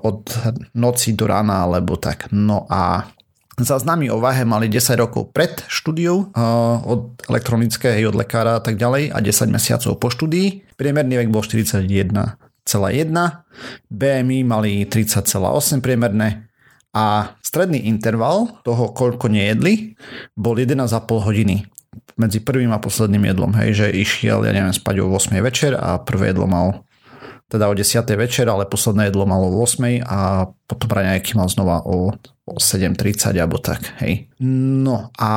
od 0.04 0.28
noci 0.76 1.16
do 1.16 1.24
rána 1.24 1.64
alebo 1.64 1.96
tak. 1.96 2.28
No 2.28 2.68
a 2.68 3.08
Záznamy 3.54 4.10
o 4.10 4.18
váhe 4.18 4.42
mali 4.42 4.66
10 4.66 4.98
rokov 4.98 5.30
pred 5.30 5.62
štúdiou 5.70 6.34
od 6.82 7.00
elektronickej 7.30 8.02
od 8.10 8.18
lekára 8.18 8.58
a 8.58 8.62
tak 8.62 8.74
ďalej 8.74 9.14
a 9.14 9.18
10 9.22 9.54
mesiacov 9.54 9.94
po 10.02 10.10
štúdii. 10.10 10.74
Priemerný 10.74 11.22
vek 11.22 11.30
bol 11.30 11.46
41,1, 11.46 12.34
BMI 13.86 14.38
mali 14.42 14.82
30,8 14.90 15.78
priemerné 15.78 16.50
a 16.94 17.34
stredný 17.42 17.90
interval 17.90 18.62
toho, 18.62 18.90
koľko 18.94 19.26
nejedli, 19.30 19.98
bol 20.34 20.58
11,5 20.58 21.26
hodiny 21.26 21.66
medzi 22.14 22.38
prvým 22.38 22.70
a 22.70 22.78
posledným 22.78 23.26
jedlom, 23.34 23.50
hej, 23.58 23.70
že 23.74 23.86
išiel, 23.90 24.46
ja 24.46 24.54
neviem, 24.54 24.74
spať 24.74 25.02
o 25.02 25.10
8 25.10 25.34
večer 25.42 25.74
a 25.74 25.98
prvé 25.98 26.30
jedlo 26.30 26.46
mal 26.46 26.83
teda 27.54 27.70
o 27.70 27.74
10. 27.78 28.02
večer, 28.18 28.50
ale 28.50 28.66
posledné 28.66 29.14
jedlo 29.14 29.30
malo 29.30 29.46
o 29.46 29.62
8 29.62 30.02
a 30.02 30.50
potom 30.66 30.90
raňajky 30.90 31.38
mal 31.38 31.46
znova 31.46 31.86
o, 31.86 32.10
o 32.50 32.54
7.30 32.58 33.38
alebo 33.38 33.62
tak, 33.62 33.94
hej. 34.02 34.26
No 34.42 35.14
a 35.14 35.32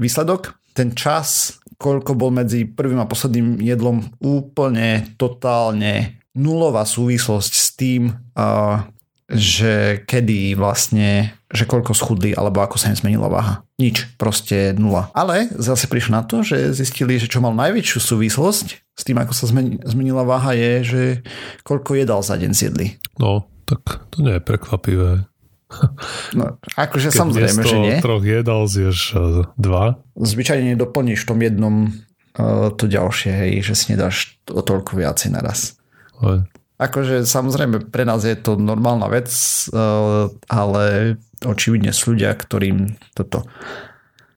výsledok, 0.00 0.56
ten 0.72 0.96
čas, 0.96 1.60
koľko 1.76 2.16
bol 2.16 2.32
medzi 2.32 2.64
prvým 2.64 3.04
a 3.04 3.10
posledným 3.10 3.60
jedlom 3.60 4.00
úplne 4.24 5.12
totálne 5.20 6.16
nulová 6.32 6.88
súvislosť 6.88 7.52
s 7.52 7.68
tým, 7.76 8.16
uh, 8.32 8.88
že 9.30 10.02
kedy 10.10 10.58
vlastne, 10.58 11.36
že 11.52 11.62
koľko 11.62 11.94
schudli 11.94 12.34
alebo 12.34 12.64
ako 12.64 12.80
sa 12.80 12.90
im 12.90 12.98
zmenila 12.98 13.30
váha. 13.30 13.54
Nič, 13.78 14.10
proste 14.18 14.74
nula. 14.74 15.12
Ale 15.14 15.52
zase 15.54 15.86
prišli 15.86 16.16
na 16.16 16.26
to, 16.26 16.42
že 16.42 16.74
zistili, 16.74 17.20
že 17.20 17.30
čo 17.30 17.38
mal 17.38 17.54
najväčšiu 17.54 17.98
súvislosť 18.02 18.89
s 19.00 19.04
tým, 19.08 19.16
ako 19.16 19.32
sa 19.32 19.48
zmenila 19.88 20.28
váha 20.28 20.52
je, 20.52 20.72
že 20.84 21.02
koľko 21.64 21.96
jedal 21.96 22.20
za 22.20 22.36
deň 22.36 22.52
zjedli. 22.52 23.00
No, 23.16 23.48
tak 23.64 24.04
to 24.12 24.20
nie 24.20 24.36
je 24.36 24.42
prekvapivé. 24.44 25.24
No, 26.34 26.58
akože 26.74 27.14
Keď 27.14 27.16
samozrejme, 27.16 27.62
že 27.62 27.78
nie. 27.78 27.96
troch 28.02 28.26
jedal 28.26 28.66
zješ 28.66 28.98
uh, 29.14 29.46
dva. 29.54 30.02
Zvyčajne 30.18 30.74
doplníš 30.74 31.22
v 31.24 31.28
tom 31.30 31.38
jednom 31.40 31.74
uh, 31.86 32.74
to 32.74 32.90
ďalšie, 32.90 33.30
hej, 33.30 33.52
že 33.62 33.74
si 33.78 33.94
nedáš 33.94 34.36
o 34.50 34.60
toľko 34.66 34.98
viacej 34.98 35.30
naraz. 35.30 35.78
Hej. 36.20 36.50
Akože 36.80 37.28
samozrejme 37.28 37.92
pre 37.92 38.08
nás 38.08 38.24
je 38.24 38.32
to 38.40 38.56
normálna 38.56 39.04
vec, 39.12 39.28
eh, 39.28 39.76
ale 40.48 40.84
očividne 41.44 41.92
sú 41.92 42.16
ľudia, 42.16 42.32
ktorým 42.32 42.96
toto... 43.12 43.44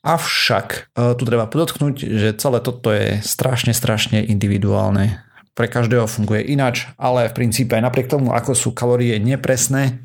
Avšak 0.03 0.67
eh, 0.93 1.15
tu 1.15 1.23
treba 1.23 1.47
podotknúť, 1.47 1.95
že 2.03 2.29
celé 2.35 2.59
toto 2.59 2.91
je 2.91 3.23
strašne, 3.23 3.71
strašne 3.71 4.21
individuálne. 4.21 5.23
Pre 5.53 5.69
každého 5.69 6.09
funguje 6.09 6.43
ináč, 6.49 6.89
ale 6.97 7.29
v 7.29 7.37
princípe 7.37 7.77
aj 7.77 7.85
napriek 7.85 8.09
tomu, 8.09 8.33
ako 8.33 8.57
sú 8.57 8.69
kalórie 8.73 9.15
nepresné, 9.21 10.01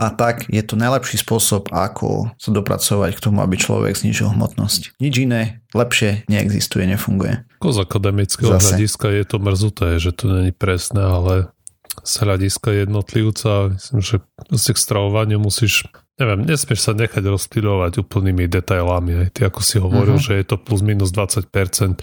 A 0.00 0.08
tak 0.08 0.48
je 0.48 0.64
to 0.64 0.72
najlepší 0.72 1.20
spôsob, 1.20 1.68
ako 1.68 2.32
sa 2.40 2.48
dopracovať 2.48 3.12
k 3.12 3.20
tomu, 3.20 3.44
aby 3.44 3.60
človek 3.60 3.92
znižil 3.92 4.32
hmotnosť. 4.32 4.96
Nič 4.96 5.14
iné, 5.20 5.60
lepšie 5.76 6.24
neexistuje, 6.32 6.88
nefunguje. 6.88 7.44
Z 7.60 7.78
akademického 7.84 8.56
Zase. 8.56 8.72
hľadiska 8.72 9.06
je 9.12 9.24
to 9.28 9.36
mrzuté, 9.36 9.88
že 10.00 10.16
to 10.16 10.32
není 10.32 10.52
presné, 10.56 11.04
ale 11.04 11.52
z 12.00 12.14
hľadiska 12.24 12.88
jednotlivca, 12.88 13.76
myslím, 13.76 14.00
že 14.00 14.16
k 14.48 14.78
stravovaniu 14.80 15.36
musíš 15.36 15.84
neviem, 16.16 16.40
nesmieš 16.48 16.80
sa 16.80 16.92
nechať 16.96 17.24
rozptýľovať 17.24 18.00
úplnými 18.00 18.48
detailami. 18.48 19.26
Aj 19.26 19.28
ty 19.28 19.44
ako 19.44 19.60
si 19.60 19.76
hovoril, 19.76 20.16
uh-huh. 20.16 20.26
že 20.32 20.40
je 20.40 20.46
to 20.48 20.56
plus 20.56 20.80
minus 20.80 21.12
20%, 21.12 22.00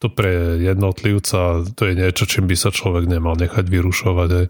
to 0.00 0.06
pre 0.12 0.60
jednotlivca 0.60 1.64
to 1.72 1.82
je 1.88 1.94
niečo, 1.96 2.28
čím 2.28 2.44
by 2.44 2.56
sa 2.60 2.68
človek 2.68 3.08
nemal 3.08 3.40
nechať 3.40 3.64
vyrušovať. 3.64 4.30
Aj 4.36 4.46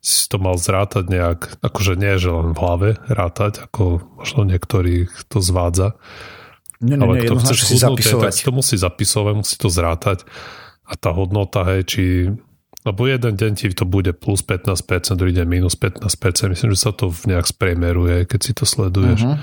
si 0.00 0.24
to 0.32 0.40
mal 0.40 0.56
zrátať 0.56 1.12
nejak, 1.12 1.60
akože 1.60 2.00
nie, 2.00 2.16
že 2.16 2.32
len 2.32 2.56
v 2.56 2.58
hlave 2.58 2.90
rátať, 3.04 3.60
ako 3.68 4.00
možno 4.16 4.48
niektorých 4.48 5.12
to 5.28 5.44
zvádza. 5.44 6.00
Nie, 6.80 6.96
nie, 6.96 7.04
Ale 7.04 7.28
kto 7.28 7.36
chce 7.44 7.54
si 7.60 7.76
zapisovať. 7.76 8.32
tak 8.32 8.48
to 8.48 8.52
musí 8.56 8.80
zapisovať, 8.80 9.32
musí 9.36 9.56
to 9.60 9.68
zrátať. 9.68 10.24
A 10.88 10.96
tá 10.96 11.12
hodnota, 11.12 11.68
hej, 11.68 11.82
či 11.84 12.02
lebo 12.80 13.04
jeden 13.04 13.36
deň 13.36 13.52
ti 13.60 13.68
to 13.76 13.84
bude 13.84 14.16
plus 14.16 14.40
15%, 14.40 15.18
druhý 15.20 15.36
deň 15.36 15.46
minus 15.46 15.76
15%. 15.76 16.52
Myslím, 16.52 16.72
že 16.72 16.80
sa 16.80 16.92
to 16.96 17.12
nejak 17.28 17.44
spriemeruje, 17.44 18.24
keď 18.24 18.40
si 18.40 18.52
to 18.56 18.64
sleduješ. 18.64 19.28
Uh-huh. 19.28 19.36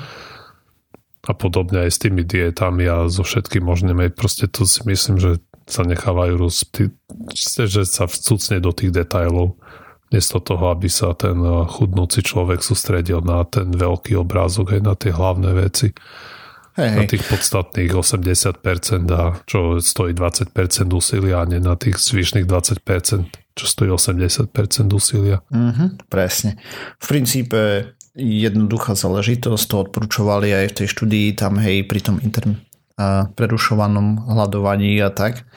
A 1.28 1.32
podobne 1.36 1.86
aj 1.86 1.92
s 1.92 2.02
tými 2.02 2.24
dietami 2.24 2.88
a 2.88 3.06
so 3.12 3.22
všetkým 3.22 3.62
možným. 3.62 4.00
Proste 4.16 4.50
to 4.50 4.66
si 4.66 4.82
myslím, 4.88 5.22
že 5.22 5.44
sa 5.68 5.84
nechávajú 5.84 6.34
roz... 6.40 6.66
že 7.68 7.84
sa 7.84 8.08
vcucne 8.08 8.58
do 8.64 8.72
tých 8.72 8.96
detajlov 8.96 9.60
Miesto 10.08 10.40
toho, 10.40 10.72
aby 10.72 10.88
sa 10.88 11.12
ten 11.12 11.36
eh, 11.44 11.54
chudnúci 11.68 12.24
človek 12.24 12.64
sústredil 12.64 13.20
na 13.20 13.44
ten 13.44 13.68
veľký 13.76 14.16
obrázok, 14.16 14.80
aj 14.80 14.82
na 14.82 14.96
tie 14.96 15.12
hlavné 15.12 15.52
veci. 15.52 15.92
Hej, 16.78 16.94
na 16.94 17.04
tých 17.10 17.26
podstatných 17.26 17.92
80% 17.92 18.62
a 19.10 19.42
čo 19.50 19.82
stojí 19.82 20.14
20% 20.14 20.54
úsilia 20.94 21.42
a 21.42 21.50
nie 21.50 21.58
na 21.58 21.74
tých 21.74 21.98
zvyšných 21.98 22.46
20%, 22.46 23.58
čo 23.58 23.66
stojí 23.66 23.90
80% 23.90 24.54
úsilia. 24.94 25.42
Mm-hmm, 25.50 26.06
presne. 26.06 26.62
V 27.02 27.06
princípe 27.10 27.60
jednoduchá 28.14 28.94
záležitosť, 28.94 29.64
to 29.66 29.76
odporúčovali 29.90 30.54
aj 30.54 30.66
v 30.70 30.76
tej 30.78 30.88
štúdii, 30.94 31.28
tam 31.34 31.58
hej, 31.58 31.82
pri 31.90 32.00
tom 32.02 32.22
inter, 32.22 32.46
a 32.98 33.30
prerušovanom 33.34 34.30
hľadovaní 34.30 35.02
a 35.02 35.10
tak. 35.10 35.50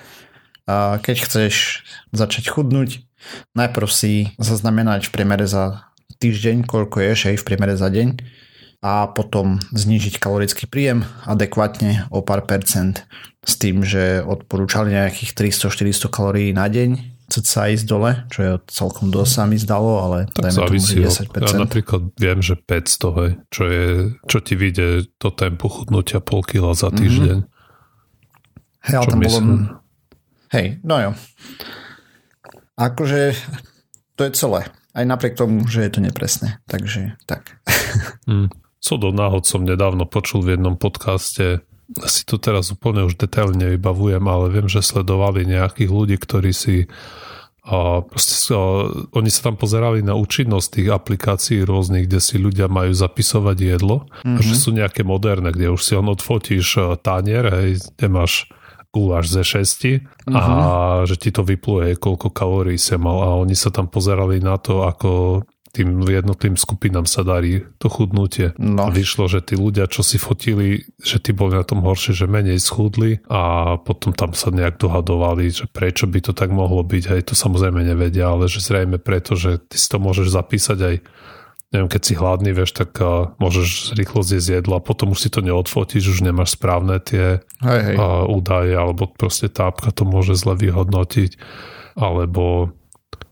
A 0.64 1.00
keď 1.04 1.16
chceš 1.28 1.84
začať 2.16 2.48
chudnúť, 2.48 3.04
Najprv 3.52 3.88
si 3.90 4.32
zaznamenať 4.40 5.08
v 5.08 5.12
priemere 5.12 5.44
za 5.44 5.92
týždeň, 6.20 6.64
koľko 6.64 7.00
ješ 7.04 7.32
aj 7.32 7.36
v 7.40 7.46
priemere 7.46 7.74
za 7.76 7.88
deň 7.92 8.08
a 8.80 9.12
potom 9.12 9.60
znižiť 9.76 10.16
kalorický 10.16 10.64
príjem 10.64 11.04
adekvátne 11.28 12.08
o 12.08 12.24
pár 12.24 12.48
percent 12.48 13.04
s 13.44 13.56
tým, 13.60 13.84
že 13.84 14.24
odporúčali 14.24 14.96
nejakých 14.96 15.36
300-400 15.36 16.08
kalórií 16.08 16.48
na 16.56 16.68
deň 16.68 17.20
sa 17.30 17.70
ísť 17.70 17.86
dole, 17.86 18.26
čo 18.26 18.38
je 18.42 18.52
celkom 18.66 19.14
dosť 19.14 19.30
sa 19.30 19.42
mi 19.46 19.54
zdalo, 19.54 20.02
ale 20.02 20.18
tak 20.34 20.50
závisí 20.50 20.98
tomu 20.98 21.14
10%. 21.30 21.46
Ja 21.46 21.62
napríklad 21.62 22.02
viem, 22.18 22.42
že 22.42 22.58
500, 22.58 23.20
hej, 23.22 23.30
čo, 23.54 23.62
je, 23.70 23.86
čo 24.26 24.38
ti 24.42 24.58
vyjde 24.58 25.06
to 25.22 25.30
tempo 25.30 25.70
chudnutia 25.70 26.18
pol 26.18 26.42
kila 26.42 26.74
za 26.74 26.90
týždeň. 26.90 27.46
Mm-hmm. 27.46 28.88
Hej, 28.90 28.94
ale 28.98 29.06
tam 29.06 29.20
bolo... 29.22 29.38
Hej, 30.50 30.66
no 30.82 30.94
jo. 30.98 31.10
Akože 32.74 33.38
to 34.18 34.26
je 34.26 34.32
celé. 34.34 34.66
Aj 34.90 35.06
napriek 35.06 35.38
tomu, 35.38 35.62
že 35.70 35.86
je 35.86 35.90
to 35.94 36.00
nepresné. 36.02 36.58
Takže 36.66 37.14
tak. 37.30 37.62
Mm. 38.26 38.50
Co 38.80 38.96
do 38.96 39.12
náhod 39.12 39.44
som 39.44 39.62
nedávno 39.62 40.08
počul 40.08 40.40
v 40.40 40.56
jednom 40.56 40.74
podcaste, 40.74 41.60
si 42.06 42.22
to 42.22 42.38
teraz 42.38 42.70
úplne 42.70 43.02
už 43.02 43.18
detailne 43.18 43.66
nevybavujem, 43.66 44.22
ale 44.22 44.46
viem, 44.48 44.70
že 44.70 44.80
sledovali 44.80 45.42
nejakých 45.44 45.90
ľudí, 45.90 46.16
ktorí 46.16 46.54
si 46.54 46.86
a 47.60 48.00
proste, 48.00 48.56
a, 48.56 48.88
oni 49.12 49.28
sa 49.28 49.52
tam 49.52 49.60
pozerali 49.60 50.00
na 50.00 50.16
účinnosť 50.16 50.80
tých 50.80 50.88
aplikácií 50.96 51.60
rôznych, 51.60 52.08
kde 52.08 52.20
si 52.22 52.40
ľudia 52.40 52.72
majú 52.72 52.96
zapisovať 52.96 53.56
jedlo 53.60 54.08
mm-hmm. 54.24 54.40
že 54.40 54.54
sú 54.56 54.72
nejaké 54.72 55.04
moderné, 55.04 55.52
kde 55.52 55.68
už 55.68 55.82
si 55.84 55.92
on 55.92 56.08
odfotíš 56.08 56.98
tanier, 57.04 57.52
hej, 57.52 57.84
kde 57.94 58.06
máš 58.08 58.48
guláš 58.90 59.30
ze 59.30 59.42
šesti 59.46 59.92
uh-huh. 60.02 60.34
a 60.34 60.42
mhm. 60.42 61.06
že 61.06 61.14
ti 61.14 61.30
to 61.30 61.46
vypluje, 61.46 61.94
koľko 61.94 62.34
kalórií 62.34 62.74
sa 62.74 62.98
mal 62.98 63.22
a 63.22 63.38
oni 63.38 63.54
sa 63.54 63.70
tam 63.70 63.86
pozerali 63.86 64.42
na 64.42 64.58
to, 64.58 64.82
ako 64.82 65.42
tým 65.70 66.02
jednotlivým 66.02 66.58
skupinám 66.58 67.06
sa 67.06 67.22
darí 67.22 67.62
to 67.78 67.86
chudnutie. 67.86 68.50
No. 68.58 68.86
A 68.86 68.94
vyšlo, 68.94 69.30
že 69.30 69.38
tí 69.38 69.54
ľudia, 69.54 69.86
čo 69.86 70.02
si 70.02 70.18
fotili, 70.18 70.90
že 70.98 71.22
tí 71.22 71.30
boli 71.30 71.54
na 71.54 71.62
tom 71.62 71.86
horšie, 71.86 72.12
že 72.14 72.26
menej 72.26 72.58
schudli 72.58 73.22
a 73.30 73.74
potom 73.78 74.10
tam 74.10 74.34
sa 74.34 74.50
nejak 74.50 74.82
dohadovali, 74.82 75.46
že 75.50 75.70
prečo 75.70 76.10
by 76.10 76.18
to 76.26 76.32
tak 76.34 76.50
mohlo 76.50 76.82
byť. 76.82 77.04
Aj 77.14 77.22
to 77.22 77.38
samozrejme 77.38 77.86
nevedia, 77.86 78.34
ale 78.34 78.50
že 78.50 78.58
zrejme 78.58 78.98
preto, 78.98 79.38
že 79.38 79.62
ty 79.62 79.78
si 79.78 79.86
to 79.86 80.02
môžeš 80.02 80.34
zapísať 80.34 80.78
aj 80.82 80.96
neviem, 81.70 81.86
keď 81.86 82.02
si 82.02 82.14
hladný, 82.18 82.50
vieš, 82.50 82.74
tak 82.74 82.98
uh, 82.98 83.30
môžeš 83.38 83.94
rýchlo 83.94 84.26
zjesť 84.26 84.58
jedlo 84.58 84.74
a 84.78 84.82
potom 84.82 85.14
už 85.14 85.22
si 85.22 85.30
to 85.30 85.38
neodfotíš, 85.38 86.18
už 86.18 86.26
nemáš 86.26 86.58
správne 86.58 86.98
tie 86.98 87.46
hej, 87.62 87.80
hej. 87.86 87.96
Uh, 87.96 88.26
údaje, 88.26 88.74
alebo 88.74 89.06
proste 89.06 89.46
tápka 89.46 89.94
to 89.94 90.02
môže 90.02 90.34
zle 90.34 90.58
vyhodnotiť, 90.58 91.38
alebo 91.94 92.74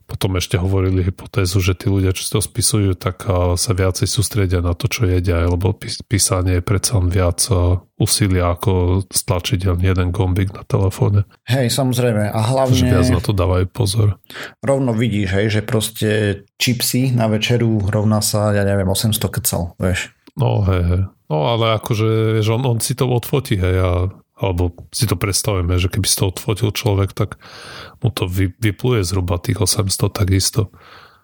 potom 0.09 0.41
ešte 0.41 0.57
hovorili 0.57 1.05
hypotézu, 1.05 1.61
že 1.61 1.77
tí 1.77 1.93
ľudia, 1.93 2.17
čo 2.17 2.25
to 2.25 2.41
spisujú, 2.41 2.97
tak 2.97 3.29
sa 3.61 3.73
viacej 3.77 4.09
sústredia 4.09 4.65
na 4.65 4.73
to, 4.73 4.89
čo 4.89 5.05
jedia, 5.05 5.45
lebo 5.45 5.77
písanie 6.09 6.59
je 6.59 6.65
predsa 6.65 6.97
viac 7.05 7.45
úsilia 8.01 8.57
ako 8.57 9.05
stlačiť 9.05 9.69
len 9.69 9.81
jeden 9.85 10.09
gombík 10.09 10.57
na 10.57 10.65
telefóne. 10.65 11.29
Hej, 11.45 11.77
samozrejme. 11.77 12.33
A 12.33 12.41
hlavne... 12.41 12.73
Že 12.73 12.89
viac 12.89 13.09
na 13.13 13.21
to 13.21 13.37
dávajú 13.37 13.67
pozor. 13.69 14.09
Rovno 14.65 14.97
vidíš, 14.97 15.29
hej, 15.37 15.47
že 15.53 15.61
proste 15.61 16.09
čipsy 16.57 17.13
na 17.13 17.29
večeru 17.29 17.85
rovná 17.85 18.25
sa, 18.25 18.57
ja 18.57 18.65
neviem, 18.65 18.89
800 18.89 19.19
kecal, 19.29 19.77
vieš. 19.77 20.17
No, 20.39 20.65
hej, 20.65 20.83
hej. 20.89 21.03
No, 21.29 21.37
ale 21.53 21.77
akože, 21.77 22.41
že 22.41 22.51
on, 22.55 22.65
on 22.65 22.81
si 22.81 22.97
to 22.97 23.05
odfotí, 23.05 23.61
hej, 23.61 23.77
a 23.77 23.91
alebo 24.39 24.71
si 24.95 25.11
to 25.11 25.19
predstavujeme, 25.19 25.75
že 25.83 25.91
keby 25.91 26.07
si 26.07 26.17
to 26.23 26.31
odfotil 26.31 26.71
človek, 26.71 27.11
tak 27.11 27.43
mu 27.99 28.15
to 28.15 28.31
vy, 28.31 28.55
vypluje 28.63 29.03
zhruba 29.03 29.43
tých 29.43 29.59
800 29.59 30.15
takisto. 30.15 30.71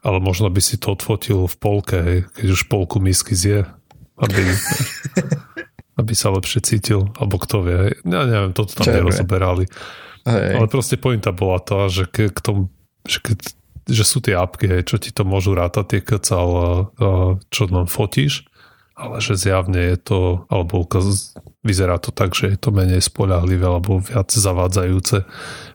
Ale 0.05 0.20
možno 0.20 0.50
by 0.50 0.61
si 0.61 0.77
to 0.77 0.92
odfotil 0.92 1.46
v 1.48 1.57
polke, 1.57 1.96
hej, 1.96 2.18
keď 2.35 2.46
už 2.53 2.68
polku 2.68 3.00
misky 3.00 3.33
zje, 3.33 3.64
aby, 4.18 4.42
aby 6.00 6.12
sa 6.12 6.35
lepšie 6.35 6.61
cítil, 6.61 7.09
alebo 7.16 7.38
kto 7.38 7.64
vie. 7.64 7.79
Ja 8.03 8.27
neviem, 8.27 8.53
toto 8.53 8.74
tam 8.74 8.90
nerozoberali. 8.90 9.70
Hej. 10.27 10.61
Ale 10.61 10.66
proste 10.66 10.98
pointa 10.98 11.31
bola 11.31 11.62
tá, 11.62 11.87
že 11.87 12.11
ke, 12.11 12.29
k 12.35 12.38
tomu, 12.42 12.68
že, 13.07 13.22
keď, 13.22 13.38
že 13.88 14.05
sú 14.05 14.18
tie 14.20 14.35
apky, 14.35 14.66
hej, 14.66 14.83
čo 14.90 14.98
ti 14.98 15.14
to 15.14 15.22
môžu 15.22 15.55
rátať, 15.55 15.85
tie 15.87 16.00
kecal, 16.03 16.48
čo 17.48 17.62
nám 17.70 17.87
fotíš, 17.87 18.44
ale 18.98 19.22
že 19.22 19.38
zjavne 19.38 19.94
je 19.94 19.96
to, 20.03 20.20
alebo 20.50 20.83
ukaz, 20.83 21.38
vyzerá 21.64 21.96
to 21.98 22.12
tak, 22.12 22.37
že 22.37 22.55
je 22.55 22.59
to 22.61 22.70
menej 22.70 23.00
spolahlivé 23.00 23.64
alebo 23.64 23.98
viac 23.98 24.29
zavádzajúce, 24.29 25.24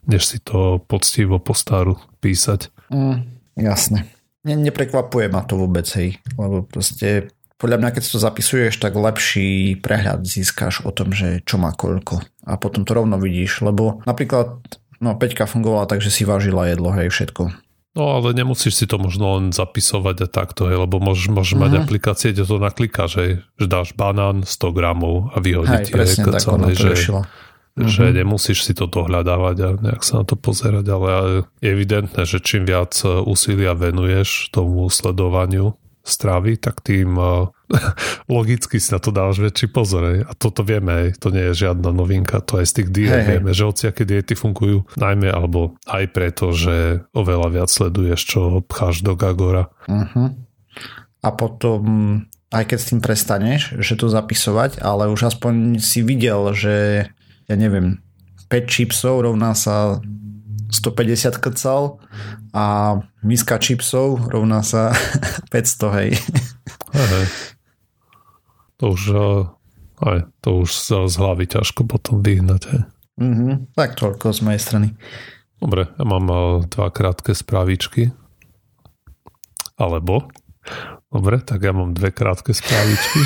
než 0.06 0.21
si 0.23 0.38
to 0.39 0.80
poctivo 0.86 1.41
po 1.41 1.58
staru 1.58 1.97
písať. 2.21 2.69
Mm, 2.93 3.25
jasne. 3.58 4.06
Ne, 4.45 4.56
neprekvapuje 4.56 5.28
ma 5.28 5.43
to 5.43 5.60
vôbec, 5.60 5.89
hej, 5.99 6.21
lebo 6.39 6.63
proste 6.63 7.34
podľa 7.60 7.78
mňa, 7.84 7.89
keď 7.91 8.02
si 8.08 8.13
to 8.15 8.23
zapisuješ, 8.23 8.80
tak 8.80 8.95
lepší 8.95 9.75
prehľad 9.84 10.23
získaš 10.23 10.88
o 10.88 10.95
tom, 10.95 11.12
že 11.12 11.43
čo 11.43 11.60
má 11.60 11.75
koľko. 11.75 12.23
A 12.47 12.56
potom 12.56 12.88
to 12.88 12.95
rovno 12.95 13.19
vidíš, 13.19 13.67
lebo 13.67 13.99
napríklad 14.08 14.63
no, 15.04 15.19
Peťka 15.19 15.43
fungovala 15.43 15.84
tak, 15.84 15.99
že 15.99 16.08
si 16.08 16.23
vážila 16.23 16.71
jedlo, 16.71 16.95
hej, 16.95 17.12
všetko. 17.12 17.52
No 17.97 18.21
ale 18.21 18.38
nemusíš 18.38 18.78
si 18.78 18.86
to 18.86 19.02
možno 19.02 19.41
len 19.41 19.49
zapisovať 19.49 20.15
a 20.23 20.28
takto, 20.30 20.69
hej, 20.69 20.78
lebo 20.78 21.02
môžeš, 21.02 21.34
môžeš 21.34 21.58
mm-hmm. 21.58 21.63
mať 21.65 21.71
mhm. 21.73 21.82
aplikácie, 21.82 22.28
kde 22.32 22.43
to 22.45 22.58
naklikáš, 22.62 23.12
hej, 23.17 23.32
že 23.58 23.65
dáš 23.65 23.97
banán 23.97 24.45
100 24.45 24.78
gramov 24.78 25.34
a 25.34 25.41
vyhodí 25.41 25.89
ti, 25.89 25.97
hej, 25.97 26.21
tak 26.21 26.38
celé, 26.38 26.78
že, 26.78 26.93
že 26.93 28.04
mm-hmm. 28.06 28.17
nemusíš 28.21 28.69
si 28.69 28.78
to 28.78 28.86
dohľadávať 28.86 29.58
a 29.65 29.69
nejak 29.82 30.06
sa 30.06 30.21
na 30.21 30.25
to 30.30 30.38
pozerať, 30.38 30.86
ale 30.86 31.10
je 31.65 31.69
evidentné, 31.73 32.21
že 32.30 32.38
čím 32.38 32.69
viac 32.69 32.93
úsilia 33.25 33.73
venuješ 33.73 34.54
tomu 34.54 34.86
sledovaniu 34.93 35.73
stravy, 36.10 36.58
tak 36.58 36.82
tým 36.82 37.15
uh, 37.15 37.48
logicky 38.34 38.82
si 38.82 38.89
na 38.89 39.00
to 39.00 39.13
dávaš 39.13 39.39
väčší 39.39 39.69
pozor. 39.69 40.26
A 40.26 40.34
toto 40.34 40.65
vieme, 40.65 41.13
aj. 41.13 41.22
to 41.22 41.30
nie 41.30 41.54
je 41.54 41.69
žiadna 41.69 41.93
novinka, 41.93 42.41
to 42.41 42.60
aj 42.60 42.65
z 42.67 42.74
tých 42.82 42.89
diet 42.89 43.22
hey, 43.24 43.38
vieme, 43.38 43.54
že 43.54 43.69
hociaké 43.69 44.04
diety 44.04 44.34
fungujú 44.34 44.89
najmä 44.98 45.30
alebo 45.30 45.78
aj 45.86 46.06
preto, 46.10 46.52
že 46.52 47.06
oveľa 47.13 47.48
viac 47.54 47.69
sleduješ, 47.69 48.19
čo 48.26 48.39
pcháš 48.65 49.06
do 49.06 49.13
Gagora. 49.13 49.69
Uh-huh. 49.86 50.34
A 51.19 51.30
potom 51.36 51.82
aj 52.50 52.63
keď 52.65 52.78
s 52.82 52.89
tým 52.89 53.02
prestaneš, 53.02 53.62
že 53.78 53.93
to 53.93 54.10
zapisovať, 54.10 54.82
ale 54.82 55.06
už 55.13 55.30
aspoň 55.30 55.78
si 55.78 56.02
videl, 56.02 56.50
že 56.58 57.06
ja 57.45 57.56
neviem, 57.56 58.02
5 58.50 58.65
chipsov 58.65 59.22
rovná 59.22 59.54
sa 59.54 60.02
150 60.69 61.41
krcal 61.41 61.97
a 62.53 62.97
miska 63.25 63.58
čipsov 63.58 64.29
rovná 64.29 64.62
sa 64.62 64.93
500, 65.53 65.97
hej. 65.97 66.10
Hej. 66.93 67.25
To 68.79 68.95
už, 68.95 69.01
eh, 69.12 69.43
aj, 70.05 70.19
to 70.39 70.63
už 70.63 70.69
z 71.10 71.15
hlavy 71.17 71.49
ťažko 71.49 71.89
potom 71.89 72.21
vyhnať. 72.21 72.62
Hej. 72.69 72.82
Mm-hmm. 73.19 73.75
Tak 73.75 73.99
toľko 73.99 74.32
z 74.32 74.39
mojej 74.45 74.62
strany. 74.62 74.88
Dobre, 75.60 75.91
ja 75.91 76.05
mám 76.08 76.25
eh, 76.29 76.63
dva 76.71 76.88
krátke 76.93 77.36
správičky. 77.36 78.13
Alebo? 79.79 80.27
Dobre, 81.10 81.41
tak 81.41 81.65
ja 81.65 81.73
mám 81.73 81.97
dve 81.97 82.13
krátke 82.13 82.53
správičky. 82.53 83.21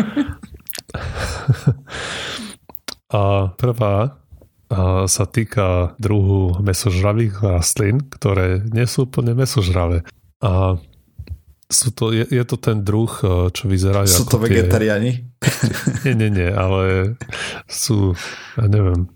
a 3.14 3.52
prvá 3.54 4.18
sa 5.10 5.24
týka 5.26 5.98
druhu 5.98 6.62
mesožravých 6.62 7.42
rastlín, 7.42 8.06
ktoré 8.06 8.62
nie 8.70 8.86
sú 8.86 9.10
úplne 9.10 9.34
mesožravé. 9.34 10.06
A 10.38 10.78
sú 11.70 11.94
to, 11.94 12.10
je, 12.10 12.26
je 12.26 12.44
to 12.46 12.58
ten 12.58 12.82
druh, 12.82 13.10
e, 13.22 13.54
čo 13.54 13.70
vyzerá 13.70 14.02
Sú 14.02 14.26
to 14.26 14.42
vegetariáni? 14.42 15.22
Nie, 16.04 16.12
nie, 16.18 16.28
nie, 16.28 16.50
ale 16.50 17.14
sú, 17.64 18.18
ja 18.58 18.66
neviem, 18.66 19.08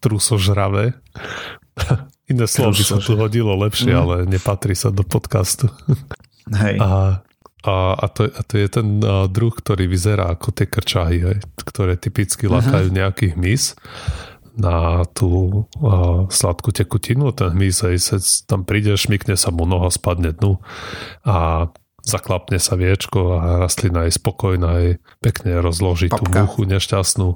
trusožravé. 0.00 0.96
Iné 2.32 2.46
slovo 2.48 2.74
by 2.74 2.84
sa 2.84 2.98
tu 2.98 3.14
hodilo 3.14 3.54
lepšie, 3.60 3.92
mm. 3.92 4.00
ale 4.00 4.14
nepatrí 4.26 4.72
sa 4.74 4.88
do 4.88 5.04
podcastu. 5.04 5.68
Hej. 6.62 6.80
A, 6.80 7.20
a, 7.62 7.74
a, 7.94 8.06
to, 8.08 8.24
a 8.26 8.40
to 8.42 8.54
je 8.56 8.68
ten 8.72 9.04
uh, 9.04 9.28
druh, 9.28 9.52
ktorý 9.52 9.84
vyzerá 9.84 10.32
ako 10.32 10.48
tie 10.56 10.64
krčahy, 10.64 11.18
hej, 11.20 11.38
ktoré 11.60 12.00
typicky 12.00 12.48
uh-huh. 12.48 12.64
lakajú 12.64 12.88
nejakých 12.88 13.36
hmyz 13.36 13.76
na 14.58 15.06
tú 15.14 15.64
uh, 15.78 16.26
sladkú 16.26 16.74
tekutinu, 16.74 17.30
ten 17.30 17.54
hmyz 17.54 17.86
sa 18.02 18.18
tam 18.50 18.66
príde, 18.66 18.98
šmikne 18.98 19.38
sa 19.38 19.54
mu 19.54 19.62
noha, 19.64 19.86
spadne 19.88 20.34
dnu 20.34 20.58
a 21.22 21.70
zaklapne 22.02 22.58
sa 22.58 22.74
viečko 22.74 23.38
a 23.38 23.62
rastlina 23.62 24.10
je 24.10 24.18
spokojná, 24.18 24.68
aj 24.68 24.86
pekne 25.22 25.62
rozloží 25.62 26.10
Papka. 26.10 26.18
tú 26.18 26.24
muchu 26.34 26.62
nešťastnú 26.66 27.28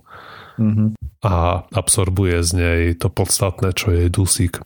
mm-hmm. 0.59 0.89
a 1.23 1.35
absorbuje 1.71 2.43
z 2.43 2.51
nej 2.59 2.81
to 2.99 3.07
podstatné, 3.07 3.71
čo 3.77 3.95
je 3.95 4.11
dusík. 4.11 4.59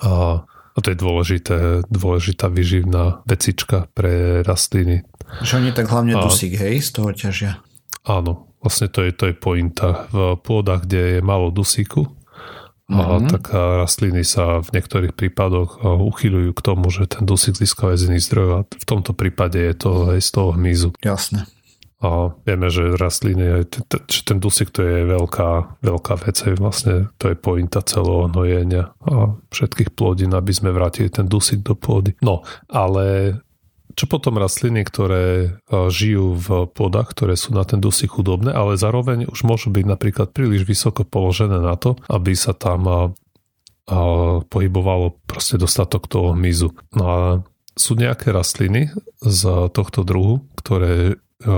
A, 0.00 0.42
a 0.46 0.78
to 0.78 0.88
je 0.88 0.98
dôležité, 0.98 1.56
dôležitá 1.92 2.48
vyživná 2.48 3.20
vecička 3.28 3.92
pre 3.92 4.40
rastliny. 4.40 5.04
Že 5.44 5.52
oni 5.60 5.70
tak 5.76 5.92
hlavne 5.92 6.16
a, 6.16 6.24
dusík, 6.24 6.56
hej, 6.56 6.80
z 6.80 6.90
toho 6.96 7.10
ťažia. 7.12 7.60
Áno, 8.06 8.48
Vlastne 8.58 8.90
to 8.90 9.06
je, 9.06 9.14
to 9.14 9.30
je 9.30 9.34
pointa. 9.38 10.10
V 10.10 10.34
pôdach, 10.42 10.82
kde 10.82 11.18
je 11.18 11.20
málo 11.22 11.54
dusíku, 11.54 12.10
mm-hmm. 12.90 12.98
a 12.98 13.02
mhm. 13.22 13.28
tak 13.30 13.44
rastliny 13.54 14.26
sa 14.26 14.58
v 14.64 14.68
niektorých 14.74 15.14
prípadoch 15.14 15.82
uchyľujú 15.84 16.50
k 16.52 16.64
tomu, 16.64 16.90
že 16.90 17.06
ten 17.06 17.22
dusík 17.22 17.54
získava 17.54 17.94
z 17.94 18.10
iných 18.10 18.26
zdrojov 18.26 18.52
a 18.52 18.60
v 18.66 18.86
tomto 18.86 19.14
prípade 19.14 19.62
je 19.62 19.74
to 19.78 19.90
aj 20.10 20.20
z 20.20 20.30
toho 20.34 20.50
hmyzu. 20.58 20.90
Jasné. 21.02 21.46
A 21.98 22.30
vieme, 22.46 22.70
že 22.70 22.94
rastliny, 22.94 23.66
že 24.06 24.22
ten 24.22 24.38
dusík 24.38 24.70
to 24.70 24.86
je 24.86 25.02
veľká, 25.02 25.82
veľká 25.82 26.14
vec, 26.22 26.46
vlastne 26.54 27.10
to 27.18 27.34
je 27.34 27.34
pointa 27.34 27.82
celého 27.82 28.30
hnojenia 28.30 28.94
a 29.02 29.34
všetkých 29.50 29.98
plodín, 29.98 30.30
aby 30.30 30.54
sme 30.54 30.70
vrátili 30.70 31.10
ten 31.10 31.26
dusík 31.26 31.66
do 31.66 31.74
pôdy. 31.74 32.14
No, 32.22 32.46
ale 32.70 33.34
čo 33.98 34.06
potom 34.06 34.38
rastliny, 34.38 34.86
ktoré 34.86 35.26
e, 35.26 35.48
žijú 35.90 36.38
v 36.38 36.48
pôdach, 36.70 37.10
ktoré 37.10 37.34
sú 37.34 37.50
na 37.50 37.66
ten 37.66 37.82
dusík 37.82 38.14
chudobné, 38.14 38.54
ale 38.54 38.78
zároveň 38.78 39.26
už 39.26 39.42
môžu 39.42 39.74
byť 39.74 39.84
napríklad 39.90 40.30
príliš 40.30 40.62
vysoko 40.62 41.02
položené 41.02 41.58
na 41.58 41.74
to, 41.74 41.98
aby 42.06 42.38
sa 42.38 42.54
tam 42.54 42.86
e, 42.86 42.94
a 43.88 43.98
pohybovalo 44.52 45.16
proste 45.24 45.56
dostatok 45.56 46.12
toho 46.12 46.36
hmyzu. 46.36 46.76
No 46.92 47.04
a 47.08 47.18
sú 47.72 47.96
nejaké 47.96 48.36
rastliny 48.36 48.92
z 49.24 49.72
tohto 49.72 50.04
druhu, 50.06 50.46
ktoré 50.60 50.94
e, 50.94 51.14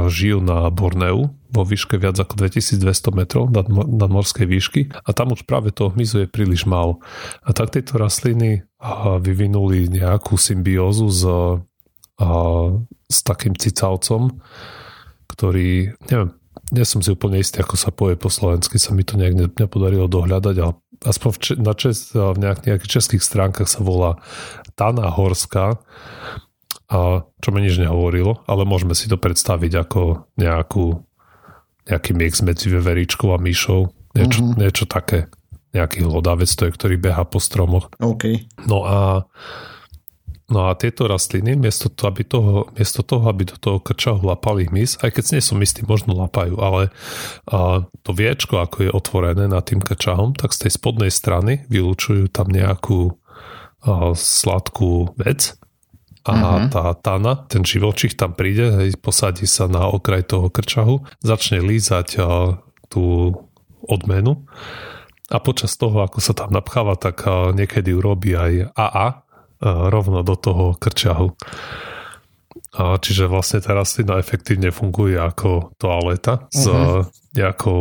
žijú 0.09 0.41
na 0.41 0.71
Borneu 0.73 1.35
vo 1.51 1.63
výške 1.67 1.99
viac 1.99 2.17
ako 2.17 2.47
2200 2.47 3.19
metrov 3.19 3.51
nad, 3.51 3.67
nad 3.69 4.09
morskej 4.09 4.47
výšky 4.47 4.81
a 4.95 5.11
tam 5.11 5.35
už 5.35 5.43
práve 5.45 5.75
toho 5.75 5.91
hmyzu 5.91 6.25
je 6.25 6.29
príliš 6.31 6.65
málo. 6.65 7.03
A 7.43 7.51
tak 7.51 7.75
tieto 7.75 7.99
rastliny 7.99 8.63
vyvinuli 9.21 9.91
nejakú 9.91 10.39
symbiózu 10.39 11.11
s 11.11 11.21
s 13.11 13.19
takým 13.25 13.57
cicavcom, 13.57 14.39
ktorý, 15.27 15.97
neviem, 16.13 16.31
nie 16.71 16.85
som 16.87 17.03
si 17.03 17.11
úplne 17.11 17.41
istý, 17.41 17.65
ako 17.65 17.75
sa 17.75 17.91
povie 17.91 18.15
po 18.15 18.31
slovensky, 18.31 18.79
sa 18.79 18.95
mi 18.95 19.03
to 19.03 19.19
nejak 19.19 19.59
nepodarilo 19.59 20.07
dohľadať, 20.07 20.57
ale 20.63 20.79
aspoň 21.03 21.31
v, 21.33 21.39
na 21.65 21.73
čes, 21.75 22.15
v 22.15 22.37
nejak, 22.39 22.69
nejakých 22.69 23.01
českých 23.01 23.23
stránkach 23.25 23.67
sa 23.67 23.83
volá 23.83 24.21
Tana 24.79 25.11
Horská, 25.11 25.81
a 26.91 27.23
čo 27.39 27.49
mi 27.55 27.63
nič 27.63 27.79
nehovorilo, 27.79 28.43
ale 28.51 28.67
môžeme 28.67 28.99
si 28.99 29.07
to 29.07 29.15
predstaviť 29.15 29.73
ako 29.87 30.27
nejakú, 30.35 30.99
nejaký 31.87 32.11
mix 32.19 32.43
medzi 32.43 32.67
veveričkou 32.67 33.31
a 33.31 33.39
myšou, 33.39 33.95
niečo, 34.19 34.41
mm-hmm. 34.43 34.59
niečo 34.59 34.85
také, 34.91 35.31
nejaký 35.71 36.03
hlodavec, 36.03 36.51
to 36.51 36.67
je, 36.67 36.75
ktorý 36.75 36.99
beha 36.99 37.23
po 37.23 37.39
stromoch. 37.39 37.95
Okay. 38.03 38.51
No 38.67 38.83
a 38.83 39.31
No 40.51 40.67
a 40.67 40.75
tieto 40.75 41.07
rastliny, 41.07 41.55
miesto, 41.55 41.87
to, 41.87 42.11
aby 42.11 42.27
toho, 42.27 42.67
miesto 42.75 43.07
toho, 43.07 43.23
aby 43.31 43.47
do 43.47 43.55
toho 43.55 43.79
krčahu 43.79 44.27
lapali 44.27 44.67
hmyz, 44.67 44.99
aj 44.99 45.15
keď 45.15 45.39
nie 45.39 45.43
som 45.47 45.63
istý, 45.63 45.87
možno 45.87 46.19
lapajú, 46.19 46.59
ale 46.59 46.91
a, 47.47 47.87
to 48.03 48.11
viečko, 48.11 48.59
ako 48.59 48.77
je 48.83 48.91
otvorené 48.91 49.47
nad 49.47 49.63
tým 49.63 49.79
krčahom, 49.79 50.35
tak 50.35 50.51
z 50.51 50.67
tej 50.67 50.73
spodnej 50.75 51.15
strany 51.15 51.63
vylúčujú 51.71 52.35
tam 52.35 52.51
nejakú 52.51 53.15
a, 53.87 54.11
sladkú 54.19 55.15
vec 55.15 55.55
a 56.27 56.35
mm-hmm. 56.35 56.69
tá 56.75 56.85
tana, 56.99 57.47
ten 57.47 57.63
živočich 57.63 58.19
tam 58.19 58.35
príde, 58.35 58.75
hej, 58.75 58.99
posadí 58.99 59.47
sa 59.47 59.71
na 59.71 59.87
okraj 59.87 60.27
toho 60.27 60.51
krčahu, 60.51 61.07
začne 61.23 61.63
lízať 61.63 62.19
a, 62.19 62.59
tú 62.91 63.39
odmenu 63.87 64.51
a 65.31 65.39
počas 65.39 65.79
toho, 65.79 66.03
ako 66.03 66.19
sa 66.19 66.35
tam 66.35 66.51
napcháva, 66.51 66.99
tak 66.99 67.23
niekedy 67.55 67.95
urobí 67.95 68.35
aj 68.35 68.75
AA, 68.75 69.30
rovno 69.61 70.25
do 70.25 70.35
toho 70.37 70.75
krčahu. 70.77 71.37
A 72.71 72.97
čiže 73.03 73.27
vlastne 73.27 73.61
tá 73.61 73.75
rastlina 73.75 74.17
efektívne 74.17 74.71
funguje 74.71 75.19
ako 75.19 75.75
toaleta 75.77 76.47
uh-huh. 76.47 76.55
s 76.55 76.65
mhm. 76.67 77.01
nejakou 77.37 77.81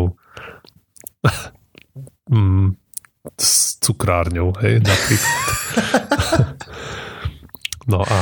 mm, 2.34 2.68
s 3.38 3.78
cukrárňou, 3.84 4.56
hej, 4.64 4.82
napríklad. 4.82 5.36
no 7.92 8.00
a 8.04 8.20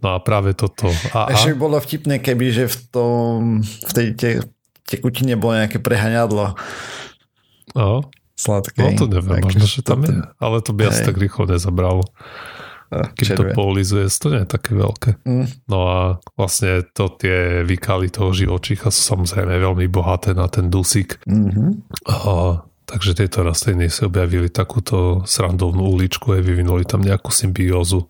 no 0.00 0.08
a 0.16 0.18
práve 0.22 0.56
toto. 0.56 0.88
A, 1.12 1.30
Ešte 1.30 1.54
by 1.54 1.58
bolo 1.58 1.76
vtipné, 1.78 2.22
keby, 2.22 2.46
že 2.50 2.64
v 2.70 2.76
tom 2.90 3.38
v 3.62 3.90
tej 3.92 4.08
te, 4.16 4.30
tekutine 4.86 5.36
bolo 5.36 5.60
nejaké 5.60 5.82
prehaňadlo. 5.82 6.56
No. 7.74 8.08
Sladké. 8.36 8.84
No 8.84 8.92
to 9.00 9.08
neviem, 9.08 9.40
možno, 9.40 9.64
že 9.64 9.80
tam 9.80 10.04
je. 10.04 10.12
Ale 10.36 10.60
to 10.60 10.76
by 10.76 10.92
asi 10.92 11.08
tak 11.08 11.16
rýchlo 11.16 11.48
nezabralo. 11.48 12.04
Keď 12.90 13.26
to 13.34 13.44
polizuje, 13.52 14.06
to 14.06 14.28
nie 14.30 14.42
je 14.46 14.48
také 14.48 14.72
veľké. 14.78 15.10
Mm. 15.26 15.46
No 15.66 15.78
a 15.90 15.98
vlastne 16.38 16.86
to 16.94 17.10
tie 17.18 17.66
výkaly 17.66 18.10
toho 18.10 18.30
živočícha 18.30 18.94
sú 18.94 19.02
samozrejme 19.02 19.58
veľmi 19.58 19.86
bohaté 19.90 20.32
na 20.32 20.46
ten 20.46 20.70
dusík. 20.70 21.18
Mm-hmm. 21.26 21.70
A, 22.06 22.62
takže 22.86 23.18
tieto 23.18 23.42
rastliny 23.42 23.90
si 23.90 24.06
objavili 24.06 24.46
takúto 24.46 25.26
srandovnú 25.26 25.82
uličku 25.82 26.34
a 26.34 26.42
vyvinuli 26.42 26.86
tam 26.86 27.02
nejakú 27.02 27.34
symbiózu 27.34 28.06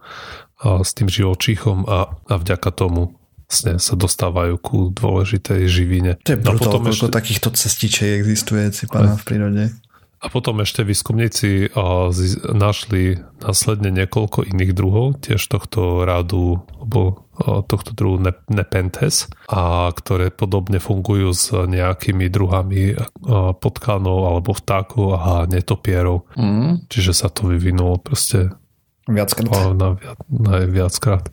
a, 0.61 0.85
s 0.85 0.93
tým 0.93 1.09
živočíchom 1.09 1.89
a, 1.89 2.13
a 2.29 2.35
vďaka 2.37 2.69
tomu 2.77 3.17
vlastne 3.47 3.79
sa 3.79 3.95
dostávajú 3.95 4.59
ku 4.59 4.79
dôležitej 4.91 5.71
živine. 5.71 6.19
To 6.27 6.35
je 6.35 6.39
brutál, 6.43 6.83
no, 6.83 6.83
potom 6.83 6.83
ešte... 6.91 7.15
takýchto 7.15 7.49
cestičiek 7.55 8.19
existuje, 8.19 8.75
si 8.75 8.91
pána 8.91 9.15
v 9.15 9.23
prírode. 9.23 9.65
A 10.17 10.33
potom 10.33 10.65
ešte 10.65 10.81
výskumníci 10.81 11.77
našli 12.49 13.21
následne 13.45 13.93
niekoľko 13.93 14.49
iných 14.49 14.73
druhov, 14.73 15.21
tiež 15.21 15.45
tohto 15.45 16.09
rádu, 16.09 16.65
alebo 16.81 17.29
tohto 17.69 17.93
druhu 17.93 18.17
Nepenthes, 18.49 19.29
a 19.53 19.93
ktoré 19.93 20.33
podobne 20.33 20.81
fungujú 20.81 21.37
s 21.37 21.53
nejakými 21.53 22.33
druhami 22.33 22.97
potkanov 23.61 24.19
alebo 24.25 24.57
vtákov 24.57 25.07
a 25.21 25.45
netopierov. 25.45 26.25
Mm. 26.33 26.89
Čiže 26.89 27.13
sa 27.13 27.29
to 27.29 27.53
vyvinulo 27.53 28.01
proste 28.01 28.57
viackrát. 29.05 29.77
Na, 29.77 30.01
na 30.33 30.65
viackrát. 30.65 31.29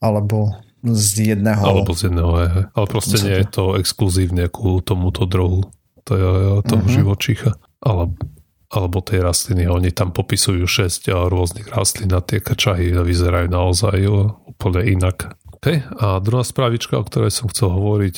Alebo 0.00 0.56
z 0.80 1.36
jedného. 1.36 1.60
Alebo 1.60 1.92
z 1.92 2.08
jedného, 2.08 2.32
je. 2.40 2.48
ale 2.72 2.86
proste 2.88 3.20
nie 3.20 3.44
je 3.44 3.48
to 3.52 3.76
exkluzívne 3.76 4.48
ku 4.48 4.80
tomuto 4.80 5.28
druhu 5.28 5.68
to 6.06 6.12
je 6.14 6.22
toho 6.62 6.86
mm-hmm. 6.86 6.94
živočícha 6.94 7.50
alebo, 7.86 8.18
alebo 8.66 8.98
tej 8.98 9.22
rastliny. 9.22 9.70
Oni 9.70 9.94
tam 9.94 10.10
popisujú 10.10 10.66
6 10.66 11.06
rôznych 11.30 11.70
rastlín 11.70 12.10
a 12.10 12.18
tie 12.18 12.42
kačahy 12.42 12.90
vyzerajú 12.90 13.46
naozaj 13.46 14.02
úplne 14.50 14.82
inak. 14.98 15.38
Okay. 15.62 15.86
A 16.02 16.18
druhá 16.18 16.42
správička, 16.42 16.98
o 16.98 17.06
ktorej 17.06 17.30
som 17.30 17.46
chcel 17.46 17.70
hovoriť, 17.70 18.16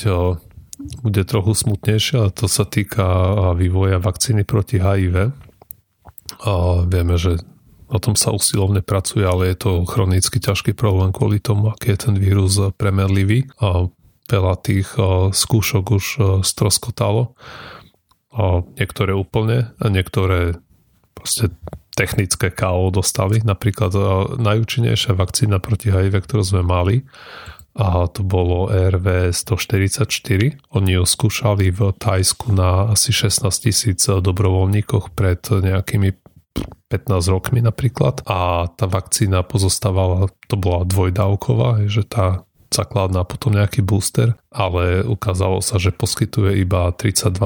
bude 1.05 1.21
trochu 1.27 1.53
smutnejšia 1.53 2.31
to 2.33 2.47
sa 2.47 2.63
týka 2.63 3.03
vývoja 3.53 4.01
vakcíny 4.01 4.47
proti 4.47 4.81
HIV. 4.81 5.35
A 6.45 6.53
vieme, 6.87 7.19
že 7.19 7.41
o 7.89 7.97
tom 7.97 8.13
sa 8.13 8.31
usilovne 8.31 8.85
pracuje, 8.85 9.25
ale 9.25 9.51
je 9.51 9.57
to 9.65 9.71
chronicky 9.83 10.37
ťažký 10.39 10.77
problém 10.77 11.09
kvôli 11.11 11.41
tomu, 11.41 11.73
aký 11.73 11.97
je 11.97 11.99
ten 12.05 12.15
vírus 12.15 12.57
premerlivý. 12.77 13.49
A 13.59 13.89
veľa 14.29 14.55
tých 14.61 14.93
skúšok 15.33 15.85
už 15.89 16.05
stroskotalo. 16.45 17.33
A 18.33 18.61
niektoré 18.77 19.17
úplne 19.17 19.73
a 19.81 19.85
niektoré 19.89 20.57
proste 21.17 21.49
technické 21.97 22.53
KO 22.53 22.93
dostali. 22.93 23.43
Napríklad 23.43 23.91
najúčinnejšia 24.39 25.17
vakcína 25.17 25.59
proti 25.59 25.91
HIV, 25.91 26.23
ktorú 26.23 26.43
sme 26.45 26.63
mali, 26.63 27.03
a 27.79 28.11
to 28.11 28.25
bolo 28.25 28.67
RV 28.67 29.31
144. 29.31 30.03
Oni 30.75 30.91
ju 30.99 31.03
skúšali 31.05 31.71
v 31.71 31.95
Tajsku 31.95 32.51
na 32.51 32.91
asi 32.91 33.15
16 33.15 33.45
tisíc 33.55 34.03
dobrovoľníkoch 34.03 35.15
pred 35.15 35.39
nejakými 35.47 36.11
15 36.89 37.29
rokmi 37.29 37.61
napríklad 37.61 38.25
a 38.25 38.67
tá 38.73 38.89
vakcína 38.89 39.45
pozostávala, 39.45 40.33
to 40.49 40.57
bola 40.57 40.83
dvojdávková, 40.83 41.85
že 41.85 42.03
tá 42.03 42.43
základná 42.69 43.25
potom 43.25 43.53
nejaký 43.57 43.81
booster, 43.81 44.37
ale 44.53 45.01
ukázalo 45.01 45.61
sa, 45.61 45.81
že 45.81 45.89
poskytuje 45.89 46.61
iba 46.61 46.89
32% 46.93 47.41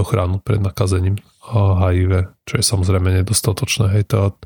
ochranu 0.00 0.40
pred 0.40 0.60
nakazením 0.64 1.20
HIV, 1.52 2.32
čo 2.48 2.54
je 2.56 2.64
samozrejme 2.64 3.22
nedostatočné. 3.22 3.92
Hej, 3.98 4.12
to 4.12 4.36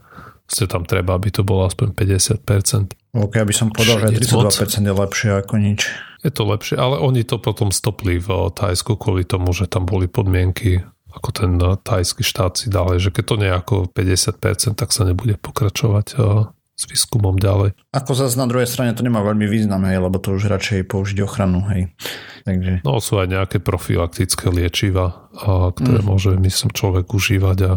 Ste 0.47 0.71
tam 0.71 0.87
treba, 0.87 1.19
aby 1.19 1.35
to 1.35 1.43
bolo 1.43 1.67
aspoň 1.67 1.91
50%. 1.91 3.19
OK, 3.19 3.35
aby 3.35 3.51
som 3.51 3.67
povedal, 3.75 4.15
že 4.15 4.31
32% 4.31 4.87
je 4.87 4.95
lepšie 4.95 5.31
ako 5.43 5.55
nič. 5.59 5.91
Je 6.23 6.31
to 6.31 6.47
lepšie, 6.47 6.79
ale 6.79 7.03
oni 7.03 7.27
to 7.27 7.43
potom 7.43 7.75
stopli 7.75 8.23
v 8.23 8.31
Thajsku 8.55 8.95
kvôli 8.95 9.27
tomu, 9.27 9.51
že 9.51 9.67
tam 9.67 9.91
boli 9.91 10.07
podmienky, 10.07 10.87
ako 11.11 11.29
ten 11.35 11.51
thajský 11.59 12.23
štát 12.23 12.61
si 12.61 12.71
dal, 12.71 12.95
že 13.01 13.11
keď 13.11 13.25
to 13.27 13.35
nie 13.43 13.49
je 13.51 13.59
ako 13.59 13.75
50%, 13.91 14.79
tak 14.79 14.95
sa 14.95 15.03
nebude 15.03 15.35
pokračovať 15.41 16.07
s 16.77 16.85
výskumom 16.85 17.41
ďalej. 17.41 17.73
Ako 17.97 18.13
zase 18.13 18.37
na 18.37 18.45
druhej 18.45 18.69
strane 18.69 18.93
to 18.93 19.01
nemá 19.01 19.25
veľmi 19.25 19.49
význam, 19.49 19.89
hej, 19.89 19.97
lebo 19.97 20.21
to 20.21 20.37
už 20.37 20.53
radšej 20.53 20.85
použiť 20.93 21.25
ochranu, 21.25 21.65
hej. 21.73 21.89
Takže... 22.45 22.85
No 22.85 23.01
sú 23.01 23.17
aj 23.17 23.33
nejaké 23.33 23.65
profilaktické 23.65 24.53
liečiva, 24.53 25.33
ktoré 25.73 26.05
mm. 26.05 26.07
môže, 26.07 26.37
myslím, 26.37 26.71
človek 26.77 27.09
užívať 27.17 27.59
a 27.65 27.73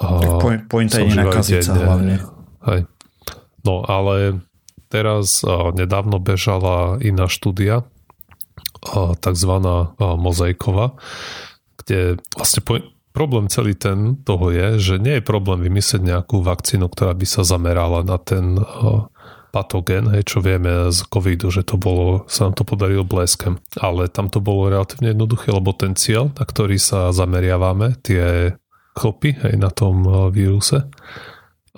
tak 0.00 0.66
pointa 0.66 0.98
je 0.98 1.12
nenakaziť 1.12 1.60
sa 1.60 1.76
hlavne. 1.76 2.24
Hej. 2.66 2.88
No 3.62 3.84
ale 3.84 4.42
teraz 4.88 5.44
nedávno 5.76 6.18
bežala 6.18 6.98
iná 7.04 7.28
štúdia, 7.28 7.84
takzvaná 9.20 9.92
mozaiková, 9.96 10.96
kde 11.84 12.16
vlastne 12.32 12.60
problém 13.14 13.46
celý 13.46 13.78
ten 13.78 14.18
toho 14.26 14.50
je, 14.50 14.82
že 14.82 14.94
nie 14.98 15.22
je 15.22 15.24
problém 15.24 15.62
vymyslieť 15.62 16.02
nejakú 16.02 16.42
vakcínu, 16.42 16.90
ktorá 16.90 17.14
by 17.14 17.26
sa 17.30 17.46
zamerala 17.46 18.02
na 18.02 18.18
ten 18.18 18.58
patogen, 19.54 20.10
hej, 20.10 20.26
čo 20.26 20.42
vieme 20.42 20.90
z 20.90 21.06
covidu, 21.06 21.46
že 21.54 21.62
to 21.62 21.78
bolo, 21.78 22.26
sa 22.26 22.50
nám 22.50 22.58
to 22.58 22.66
podarilo 22.66 23.06
bleskem. 23.06 23.62
Ale 23.78 24.10
tam 24.10 24.26
to 24.26 24.42
bolo 24.42 24.66
relatívne 24.66 25.14
jednoduché, 25.14 25.54
lebo 25.54 25.70
ten 25.70 25.94
cieľ, 25.94 26.34
na 26.34 26.42
ktorý 26.42 26.74
sa 26.82 27.14
zameriavame, 27.14 27.94
tie 28.02 28.58
chlopy 28.98 29.38
hej, 29.46 29.54
na 29.54 29.70
tom 29.70 30.02
uh, 30.02 30.26
víruse 30.26 30.90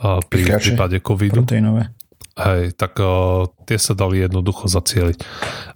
a 0.01 0.21
pri 0.25 0.49
Pikače, 0.49 0.73
prípade 0.73 0.97
covidu. 1.05 1.45
Proteinové. 1.45 1.93
Hej, 2.37 2.77
tak 2.77 3.01
uh, 3.01 3.49
tie 3.65 3.81
sa 3.81 3.97
dali 3.97 4.21
jednoducho 4.21 4.69
zacieliť. 4.69 5.19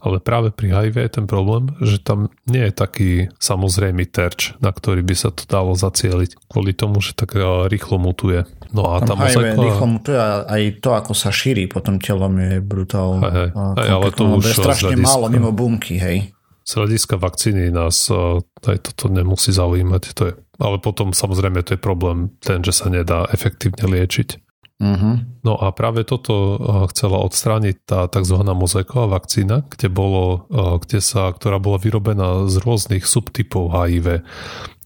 Ale 0.05 0.21
práve 0.21 0.53
pri 0.53 0.77
HIV 0.77 0.97
je 1.09 1.13
ten 1.17 1.25
problém, 1.25 1.73
že 1.81 1.97
tam 2.05 2.29
nie 2.45 2.69
je 2.69 2.73
taký 2.77 3.11
samozrejmý 3.41 4.05
terč, 4.05 4.53
na 4.61 4.69
ktorý 4.69 5.01
by 5.01 5.17
sa 5.17 5.33
to 5.33 5.49
dalo 5.49 5.73
zacieliť. 5.73 6.37
Kvôli 6.53 6.77
tomu, 6.77 7.01
že 7.01 7.17
tak 7.17 7.33
uh, 7.33 7.65
rýchlo 7.65 7.97
mutuje. 7.97 8.45
No 8.77 8.93
a 8.93 9.01
tam 9.01 9.17
tá 9.17 9.25
mozaika... 9.25 9.57
rýchlo 9.57 9.87
mutuje 9.89 10.21
a 10.21 10.45
aj 10.53 10.63
to, 10.85 10.91
ako 10.93 11.13
sa 11.17 11.33
šíri 11.33 11.65
potom 11.65 11.97
telom 11.97 12.37
je 12.37 12.61
brutálne. 12.61 13.25
Hej, 13.25 13.49
hej, 13.57 13.89
ale 13.89 14.07
to 14.13 14.23
už 14.29 14.45
je 14.53 14.57
strašne 14.61 14.95
málo 15.01 15.33
mimo 15.33 15.57
bunky, 15.57 15.97
hej. 15.97 16.29
Z 16.61 16.77
hľadiska 16.77 17.17
vakcíny 17.17 17.73
nás 17.73 18.13
aj 18.69 18.79
toto 18.85 19.09
nemusí 19.09 19.49
zaujímať. 19.51 20.03
To 20.13 20.23
je 20.29 20.35
ale 20.61 20.77
potom 20.77 21.17
samozrejme 21.17 21.65
to 21.65 21.75
je 21.75 21.81
problém 21.81 22.37
ten, 22.45 22.61
že 22.61 22.77
sa 22.77 22.93
nedá 22.93 23.25
efektívne 23.33 23.81
liečiť. 23.97 24.50
Uh-huh. 24.81 25.21
No 25.45 25.61
a 25.61 25.77
práve 25.77 26.09
toto 26.09 26.57
eh, 26.57 26.59
chcela 26.89 27.21
odstrániť 27.21 27.77
tá 27.85 28.09
tzv. 28.09 28.41
mozaiková 28.41 29.21
vakcína, 29.21 29.69
kde 29.69 29.93
bolo, 29.93 30.49
eh, 30.49 30.81
kde 30.81 31.05
sa, 31.05 31.29
ktorá 31.37 31.61
bola 31.61 31.77
vyrobená 31.77 32.49
z 32.49 32.57
rôznych 32.65 33.05
subtypov 33.05 33.77
HIV. 33.77 34.25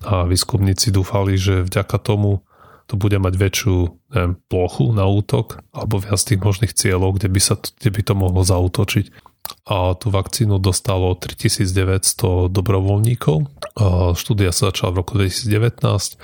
A 0.04 0.26
výskumníci 0.26 0.90
dúfali, 0.90 1.38
že 1.38 1.62
vďaka 1.62 1.96
tomu 2.02 2.42
to 2.84 3.00
bude 3.00 3.16
mať 3.16 3.34
väčšiu 3.40 3.76
neviem, 4.12 4.36
plochu 4.50 4.92
na 4.92 5.08
útok 5.08 5.64
alebo 5.72 5.96
viac 6.02 6.20
tých 6.20 6.36
možných 6.36 6.76
cieľov, 6.76 7.16
kde 7.16 7.32
by, 7.32 7.40
sa, 7.40 7.56
kde 7.56 7.88
by 7.88 8.00
to 8.04 8.12
mohlo 8.12 8.44
zautočiť 8.44 9.23
a 9.64 9.96
tú 9.96 10.12
vakcínu 10.12 10.60
dostalo 10.60 11.16
3900 11.16 12.52
dobrovoľníkov. 12.52 13.48
A 13.80 14.12
štúdia 14.12 14.52
sa 14.52 14.72
začala 14.72 14.92
v 14.92 14.98
roku 15.00 15.12
2019 15.16 16.20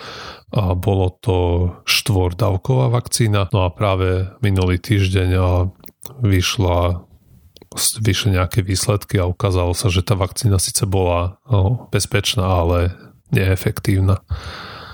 a 0.57 0.63
bolo 0.77 1.15
to 1.21 1.37
štvordávková 1.89 2.93
vakcína. 2.93 3.49
No 3.53 3.65
a 3.65 3.73
práve 3.73 4.29
minulý 4.45 4.77
týždeň 4.81 5.31
vyšla 6.21 7.07
vyšli 8.03 8.35
nejaké 8.35 8.67
výsledky 8.67 9.23
a 9.23 9.31
ukázalo 9.31 9.79
sa, 9.79 9.87
že 9.95 10.03
tá 10.03 10.19
vakcína 10.19 10.59
síce 10.59 10.91
bola 10.91 11.39
no, 11.47 11.87
bezpečná, 11.95 12.43
ale 12.43 12.99
neefektívna. 13.31 14.27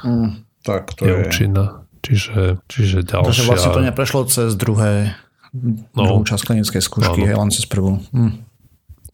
Mm, 0.05 0.45
tak 0.61 0.93
to 0.93 1.09
je. 1.09 1.25
Účinná. 1.25 1.89
Čiže, 2.05 2.61
čiže 2.71 3.03
ďalšia... 3.03 3.33
Takže 3.33 3.45
vlastne 3.49 3.73
to 3.75 3.83
neprešlo 3.83 4.21
cez 4.29 4.55
druhé 4.55 5.17
no. 5.97 6.03
druhú 6.05 6.23
časť 6.27 6.42
klinickej 6.53 6.83
skúšky, 6.83 7.21
hej, 7.25 7.37
len 7.37 7.51
cez 7.53 7.64
prvú. 7.64 8.01
Hm. 8.12 8.33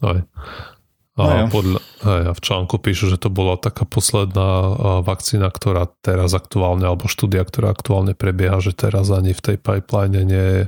Aj. 0.03 0.21
A, 1.13 1.45
no, 1.45 1.53
podľa, 1.53 1.79
aj, 2.09 2.23
a 2.25 2.33
v 2.33 2.41
článku 2.41 2.81
píšu, 2.81 3.13
že 3.13 3.21
to 3.21 3.29
bola 3.29 3.61
taká 3.61 3.85
posledná 3.85 4.49
vakcína, 5.05 5.53
ktorá 5.53 5.93
teraz 6.01 6.33
aktuálne, 6.33 6.89
alebo 6.89 7.05
štúdia, 7.05 7.45
ktorá 7.45 7.69
aktuálne 7.69 8.17
prebieha, 8.17 8.65
že 8.65 8.73
teraz 8.73 9.13
ani 9.13 9.37
v 9.37 9.45
tej 9.45 9.57
pipeline 9.61 10.25
nie 10.25 10.47
je 10.57 10.63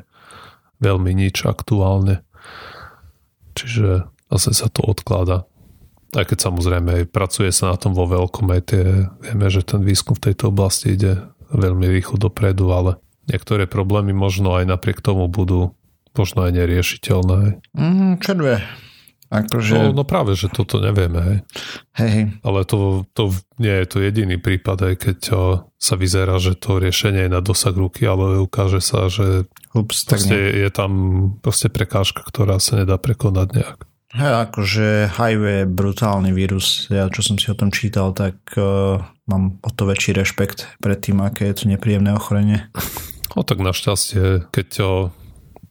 veľmi 0.85 1.17
nič 1.17 1.49
aktuálne. 1.49 2.21
Čiže 3.57 4.05
zase 4.29 4.51
sa 4.53 4.69
to 4.69 4.85
odklada. 4.85 5.49
Aj 6.13 6.25
keď 6.29 6.53
samozrejme 6.53 7.09
pracuje 7.09 7.49
sa 7.49 7.73
na 7.73 7.77
tom 7.81 7.97
vo 7.97 8.05
veľkom, 8.05 8.47
aj 8.53 8.63
tie, 8.69 9.09
vieme, 9.25 9.49
že 9.49 9.65
ten 9.65 9.81
výskum 9.81 10.13
v 10.15 10.31
tejto 10.31 10.53
oblasti 10.53 10.93
ide 10.95 11.25
veľmi 11.57 11.89
rýchlo 11.89 12.21
dopredu, 12.21 12.69
ale 12.69 13.01
niektoré 13.29 13.69
problémy 13.69 14.13
možno 14.13 14.57
aj 14.57 14.69
napriek 14.69 15.01
tomu 15.01 15.29
budú 15.29 15.77
možno 16.15 16.47
aj 16.47 16.53
neriešiteľné. 16.55 17.59
Mm, 17.75 18.23
čo 18.23 18.33
dve? 18.39 18.63
Akože... 19.35 19.91
No, 19.91 19.91
no 19.91 20.05
práve, 20.07 20.39
že 20.39 20.47
toto 20.47 20.79
nevieme. 20.79 21.19
Hej. 21.19 21.39
Hej, 21.99 22.11
hej. 22.15 22.25
Ale 22.47 22.63
to, 22.63 23.03
to 23.19 23.35
nie 23.59 23.83
je 23.83 23.87
to 23.91 23.99
jediný 23.99 24.39
prípad, 24.39 24.79
aj 24.79 24.95
keď 25.01 25.19
sa 25.75 25.95
vyzerá, 25.99 26.39
že 26.39 26.55
to 26.55 26.79
riešenie 26.79 27.27
je 27.27 27.35
na 27.35 27.43
dosah 27.43 27.75
ruky, 27.75 28.07
ale 28.07 28.39
ukáže 28.39 28.79
sa, 28.79 29.11
že 29.11 29.51
Ups, 29.75 30.07
proste 30.07 30.39
je 30.39 30.71
tam 30.71 30.93
proste 31.43 31.67
prekážka, 31.67 32.23
ktorá 32.23 32.63
sa 32.63 32.79
nedá 32.79 32.95
prekonať 32.95 33.49
nejak. 33.59 33.79
Hej, 34.15 34.35
akože 34.47 34.87
HIV 35.19 35.43
je 35.43 35.65
brutálny 35.67 36.31
vírus. 36.31 36.87
Ja 36.87 37.11
čo 37.11 37.27
som 37.27 37.35
si 37.35 37.51
o 37.51 37.59
tom 37.59 37.75
čítal, 37.75 38.15
tak 38.15 38.39
uh, 38.55 39.03
mám 39.27 39.59
o 39.67 39.71
to 39.75 39.91
väčší 39.91 40.15
rešpekt 40.15 40.79
pred 40.79 41.03
tým, 41.03 41.19
aké 41.19 41.51
je 41.51 41.55
to 41.59 41.65
nepríjemné 41.67 42.15
ochorenie. 42.15 42.71
No 43.33 43.41
tak 43.41 43.65
našťastie, 43.65 44.53
keď 44.53 44.69
uh, 44.85 45.09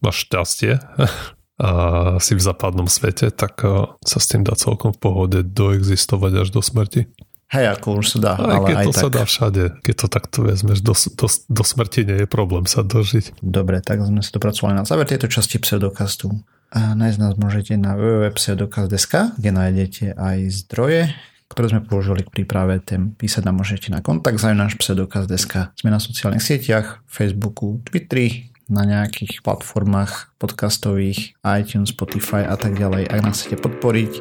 máš 0.01 0.25
šťastie 0.25 0.81
a 1.63 1.69
si 2.17 2.33
v 2.33 2.41
západnom 2.41 2.89
svete, 2.89 3.29
tak 3.29 3.61
uh, 3.61 3.93
sa 4.01 4.17
s 4.17 4.25
tým 4.25 4.41
dá 4.41 4.57
celkom 4.57 4.91
v 4.91 4.99
pohode 4.99 5.39
doexistovať 5.45 6.33
až 6.41 6.47
do 6.49 6.65
smrti. 6.65 7.05
Hej, 7.53 7.77
ako 7.77 8.01
už 8.01 8.17
sa 8.17 8.17
dá, 8.17 8.33
aj 8.33 8.49
ale 8.49 8.65
keď 8.65 8.77
aj 8.81 8.85
to 8.85 8.91
tak. 8.91 9.03
sa 9.05 9.09
dá 9.13 9.23
všade, 9.29 9.63
keď 9.85 9.95
to 10.01 10.07
takto 10.09 10.37
vezmeš, 10.41 10.81
do, 10.81 10.97
do, 10.97 11.27
do 11.29 11.63
smrti 11.63 12.01
nie 12.01 12.25
je 12.25 12.27
problém 12.27 12.65
sa 12.65 12.81
dožiť. 12.81 13.37
Dobre, 13.45 13.77
tak 13.85 14.01
sme 14.01 14.25
sa 14.25 14.33
dopracovali 14.33 14.73
na 14.73 14.89
záver 14.89 15.05
tejto 15.05 15.29
časti 15.29 15.61
pseudokastu. 15.61 16.33
A 16.73 16.97
nájsť 16.97 17.17
nás 17.21 17.37
môžete 17.37 17.77
na 17.77 17.93
www.pseudokaz.sk, 17.93 19.37
kde 19.37 19.49
nájdete 19.53 20.17
aj 20.17 20.37
zdroje, 20.65 21.13
ktoré 21.53 21.69
sme 21.69 21.85
použili 21.85 22.25
k 22.25 22.33
príprave 22.33 22.81
tém. 22.81 23.13
Písať 23.13 23.45
nám 23.45 23.61
môžete 23.61 23.93
na 23.93 24.01
kontakt 24.01 24.41
za 24.41 24.51
náš 24.57 24.73
pseudokaz.sk. 24.81 25.69
Sme 25.77 25.93
na 25.93 26.01
sociálnych 26.01 26.41
sieťach, 26.41 27.05
Facebooku, 27.05 27.79
Twitteri, 27.85 28.53
na 28.71 28.87
nejakých 28.87 29.45
platformách 29.45 30.33
podcastových, 30.41 31.37
iTunes, 31.45 31.93
Spotify 31.93 32.47
a 32.47 32.57
tak 32.57 32.79
ďalej. 32.79 33.05
Ak 33.11 33.19
nás 33.21 33.43
chcete 33.43 33.61
podporiť, 33.61 34.11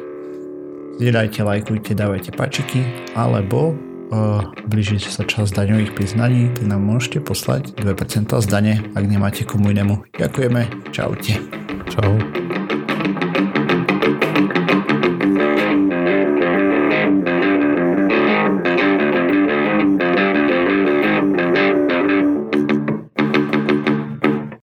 zdieľajte, 1.01 1.39
lajkujte, 1.41 1.91
dávajte 1.97 2.31
pačiky, 2.35 2.85
alebo 3.17 3.73
uh, 3.73 4.45
blíži 4.69 5.01
sa 5.01 5.25
čas 5.25 5.55
daňových 5.55 5.97
priznaní, 5.97 6.53
tak 6.53 6.69
nám 6.69 6.85
môžete 6.85 7.23
poslať 7.23 7.73
2% 7.81 8.29
z 8.29 8.47
dane, 8.47 8.73
ak 8.93 9.03
nemáte 9.09 9.41
komu 9.47 9.73
inému. 9.73 10.05
Ďakujeme, 10.13 10.93
čaute. 10.93 11.39
Čau. 11.89 12.52